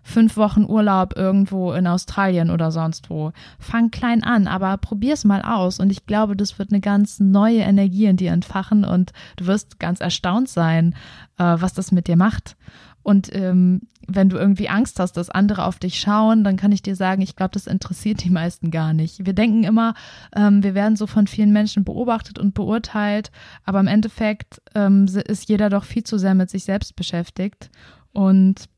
fünf 0.03 0.37
Wochen 0.37 0.65
Urlaub 0.65 1.17
irgendwo 1.17 1.73
in 1.73 1.87
Australien 1.87 2.51
oder 2.51 2.71
sonst 2.71 3.11
wo. 3.11 3.33
Fang 3.59 3.91
klein 3.91 4.23
an, 4.23 4.47
aber 4.47 4.77
probier's 4.79 5.25
mal 5.25 5.43
aus. 5.43 5.81
Und 5.81 5.91
ich 5.91 6.07
glaube, 6.07 6.37
das 6.37 6.59
wird 6.59 6.71
eine 6.71 6.81
ganz 6.81 7.21
neue 7.21 7.61
Energie 7.61 8.07
in 8.07 8.17
dir 8.17 8.33
entfachen 8.33 8.85
und 8.85 9.13
du 9.37 9.47
wirst 9.47 9.79
ganz 9.81 10.01
erstaunt 10.01 10.49
sein, 10.49 10.95
äh, 11.39 11.57
was 11.59 11.75
das 11.75 11.93
mit 11.93 12.07
dir 12.07 12.17
macht. 12.17 12.57
Und 13.05 13.33
ähm, 13.35 13.83
wenn 14.09 14.31
du 14.31 14.37
irgendwie 14.37 14.69
Angst 14.69 14.99
hast, 14.99 15.13
dass 15.13 15.31
andere 15.31 15.67
auf 15.67 15.79
dich 15.79 16.01
schauen, 16.01 16.43
dann 16.43 16.57
kann 16.57 16.73
ich 16.73 16.83
dir 16.83 16.97
sagen, 16.97 17.23
ich 17.23 17.37
glaube, 17.37 17.53
das 17.53 17.67
interessiert 17.67 18.25
die 18.25 18.31
meisten 18.31 18.71
gar 18.71 18.95
nicht. 18.95 19.27
Wir 19.27 19.35
denken 19.35 19.63
immer, 19.63 19.95
ähm, 20.35 20.63
wir 20.63 20.75
werden 20.75 20.97
so 20.97 21.07
von 21.07 21.27
vielen 21.27 21.53
Menschen 21.53 21.85
beobachtet 21.85 22.39
und 22.39 22.55
beurteilt, 22.55 23.31
aber 23.65 23.81
im 23.81 23.87
Endeffekt 23.87 24.63
ähm, 24.75 25.05
ist 25.05 25.49
jeder 25.49 25.69
doch 25.69 25.85
viel 25.85 26.03
zu 26.03 26.19
sehr 26.19 26.35
mit 26.35 26.49
sich 26.51 26.65
selbst 26.65 26.97
beschäftigt. 26.97 27.71
Und 28.13 28.71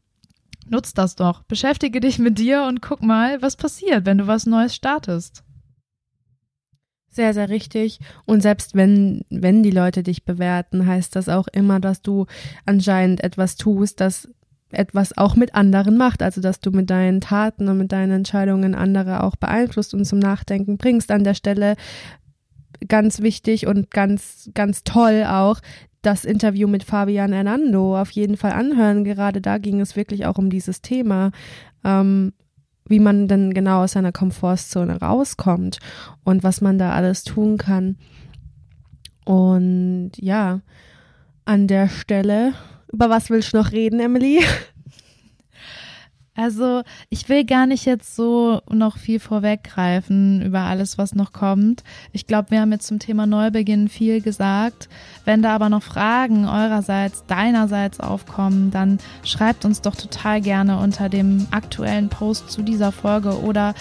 nutz 0.68 0.92
das 0.92 1.14
doch. 1.14 1.44
Beschäftige 1.44 2.00
dich 2.00 2.18
mit 2.18 2.38
dir 2.38 2.64
und 2.64 2.82
guck 2.82 3.02
mal, 3.02 3.40
was 3.42 3.56
passiert, 3.56 4.06
wenn 4.06 4.18
du 4.18 4.26
was 4.26 4.44
Neues 4.44 4.74
startest. 4.74 5.44
Sehr, 7.16 7.32
sehr 7.32 7.48
richtig. 7.48 7.98
Und 8.26 8.42
selbst 8.42 8.74
wenn, 8.74 9.22
wenn 9.30 9.62
die 9.62 9.70
Leute 9.70 10.02
dich 10.02 10.26
bewerten, 10.26 10.86
heißt 10.86 11.16
das 11.16 11.30
auch 11.30 11.48
immer, 11.48 11.80
dass 11.80 12.02
du 12.02 12.26
anscheinend 12.66 13.24
etwas 13.24 13.56
tust, 13.56 14.02
das 14.02 14.28
etwas 14.70 15.16
auch 15.16 15.34
mit 15.34 15.54
anderen 15.54 15.96
macht, 15.96 16.22
also 16.22 16.42
dass 16.42 16.60
du 16.60 16.72
mit 16.72 16.90
deinen 16.90 17.22
Taten 17.22 17.68
und 17.70 17.78
mit 17.78 17.90
deinen 17.90 18.12
Entscheidungen 18.12 18.74
andere 18.74 19.22
auch 19.22 19.34
beeinflusst 19.34 19.94
und 19.94 20.04
zum 20.04 20.18
Nachdenken 20.18 20.76
bringst. 20.76 21.10
An 21.10 21.24
der 21.24 21.32
Stelle 21.32 21.76
ganz 22.86 23.22
wichtig 23.22 23.66
und 23.66 23.90
ganz, 23.90 24.50
ganz 24.52 24.84
toll 24.84 25.24
auch 25.26 25.62
das 26.02 26.26
Interview 26.26 26.68
mit 26.68 26.84
Fabian 26.84 27.32
Hernando 27.32 27.98
auf 27.98 28.10
jeden 28.10 28.36
Fall 28.36 28.52
anhören. 28.52 29.04
Gerade 29.04 29.40
da 29.40 29.56
ging 29.56 29.80
es 29.80 29.96
wirklich 29.96 30.26
auch 30.26 30.36
um 30.36 30.50
dieses 30.50 30.82
Thema. 30.82 31.30
Ähm, 31.82 32.34
wie 32.88 33.00
man 33.00 33.28
denn 33.28 33.54
genau 33.54 33.82
aus 33.84 33.92
seiner 33.92 34.12
Komfortzone 34.12 35.00
rauskommt 35.00 35.78
und 36.24 36.42
was 36.42 36.60
man 36.60 36.78
da 36.78 36.92
alles 36.92 37.24
tun 37.24 37.58
kann. 37.58 37.96
Und 39.24 40.12
ja, 40.16 40.60
an 41.44 41.66
der 41.66 41.88
Stelle, 41.88 42.52
über 42.92 43.10
was 43.10 43.30
willst 43.30 43.52
du 43.52 43.58
noch 43.58 43.72
reden, 43.72 44.00
Emily? 44.00 44.40
Also 46.36 46.82
ich 47.08 47.28
will 47.30 47.44
gar 47.44 47.66
nicht 47.66 47.86
jetzt 47.86 48.14
so 48.14 48.60
noch 48.70 48.98
viel 48.98 49.20
vorweggreifen 49.20 50.42
über 50.42 50.60
alles, 50.60 50.98
was 50.98 51.14
noch 51.14 51.32
kommt. 51.32 51.82
Ich 52.12 52.26
glaube, 52.26 52.50
wir 52.50 52.60
haben 52.60 52.72
jetzt 52.72 52.86
zum 52.86 52.98
Thema 52.98 53.26
Neubeginn 53.26 53.88
viel 53.88 54.20
gesagt. 54.20 54.90
Wenn 55.24 55.40
da 55.40 55.54
aber 55.54 55.70
noch 55.70 55.82
Fragen 55.82 56.46
eurerseits, 56.46 57.24
deinerseits 57.26 58.00
aufkommen, 58.00 58.70
dann 58.70 58.98
schreibt 59.24 59.64
uns 59.64 59.80
doch 59.80 59.96
total 59.96 60.42
gerne 60.42 60.78
unter 60.78 61.08
dem 61.08 61.46
aktuellen 61.50 62.10
Post 62.10 62.50
zu 62.50 62.62
dieser 62.62 62.92
Folge 62.92 63.40
oder 63.40 63.74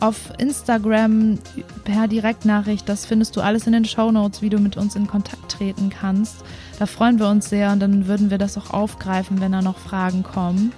auf 0.00 0.32
Instagram 0.38 1.38
per 1.84 2.08
Direktnachricht. 2.08 2.88
Das 2.88 3.06
findest 3.06 3.36
du 3.36 3.40
alles 3.40 3.66
in 3.66 3.72
den 3.72 3.84
Show 3.84 4.10
Notes, 4.10 4.42
wie 4.42 4.50
du 4.50 4.58
mit 4.58 4.76
uns 4.76 4.96
in 4.96 5.06
Kontakt 5.06 5.52
treten 5.52 5.90
kannst. 5.90 6.38
Da 6.78 6.86
freuen 6.86 7.18
wir 7.18 7.28
uns 7.28 7.50
sehr 7.50 7.70
und 7.70 7.80
dann 7.80 8.06
würden 8.06 8.30
wir 8.30 8.38
das 8.38 8.56
auch 8.58 8.70
aufgreifen, 8.70 9.40
wenn 9.40 9.52
da 9.52 9.62
noch 9.62 9.78
Fragen 9.78 10.22
kommen. 10.22 10.72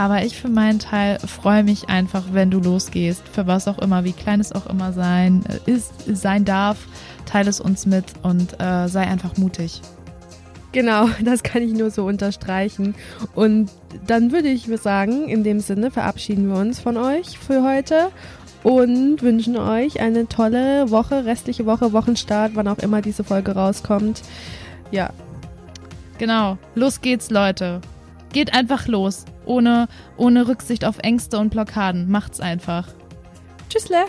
Aber 0.00 0.24
ich 0.24 0.40
für 0.40 0.48
meinen 0.48 0.78
Teil 0.78 1.18
freue 1.18 1.62
mich 1.62 1.90
einfach, 1.90 2.24
wenn 2.32 2.50
du 2.50 2.58
losgehst, 2.58 3.22
für 3.28 3.46
was 3.46 3.68
auch 3.68 3.78
immer, 3.80 4.02
wie 4.02 4.14
klein 4.14 4.40
es 4.40 4.50
auch 4.50 4.64
immer 4.64 4.94
sein 4.94 5.44
äh, 5.46 5.70
ist, 5.70 5.92
sein 6.06 6.46
darf. 6.46 6.78
Teile 7.26 7.50
es 7.50 7.60
uns 7.60 7.84
mit 7.84 8.06
und 8.22 8.58
äh, 8.58 8.88
sei 8.88 9.02
einfach 9.02 9.36
mutig. 9.36 9.82
Genau, 10.72 11.10
das 11.22 11.42
kann 11.42 11.60
ich 11.60 11.74
nur 11.74 11.90
so 11.90 12.06
unterstreichen. 12.06 12.94
Und 13.34 13.70
dann 14.06 14.32
würde 14.32 14.48
ich 14.48 14.70
sagen, 14.80 15.28
in 15.28 15.44
dem 15.44 15.60
Sinne 15.60 15.90
verabschieden 15.90 16.48
wir 16.48 16.56
uns 16.56 16.80
von 16.80 16.96
euch 16.96 17.38
für 17.38 17.62
heute 17.62 18.08
und 18.62 19.20
wünschen 19.20 19.58
euch 19.58 20.00
eine 20.00 20.28
tolle 20.28 20.90
Woche, 20.90 21.26
restliche 21.26 21.66
Woche, 21.66 21.92
Wochenstart, 21.92 22.52
wann 22.54 22.68
auch 22.68 22.78
immer 22.78 23.02
diese 23.02 23.22
Folge 23.22 23.52
rauskommt. 23.52 24.22
Ja. 24.90 25.10
Genau, 26.16 26.56
los 26.74 27.02
geht's, 27.02 27.28
Leute. 27.28 27.82
Geht 28.32 28.54
einfach 28.54 28.86
los 28.86 29.26
ohne, 29.44 29.88
ohne 30.16 30.48
Rücksicht 30.48 30.84
auf 30.84 30.98
Ängste 30.98 31.38
und 31.38 31.50
Blockaden. 31.50 32.10
Macht's 32.10 32.40
einfach. 32.40 32.88
Tschüssle. 33.68 34.06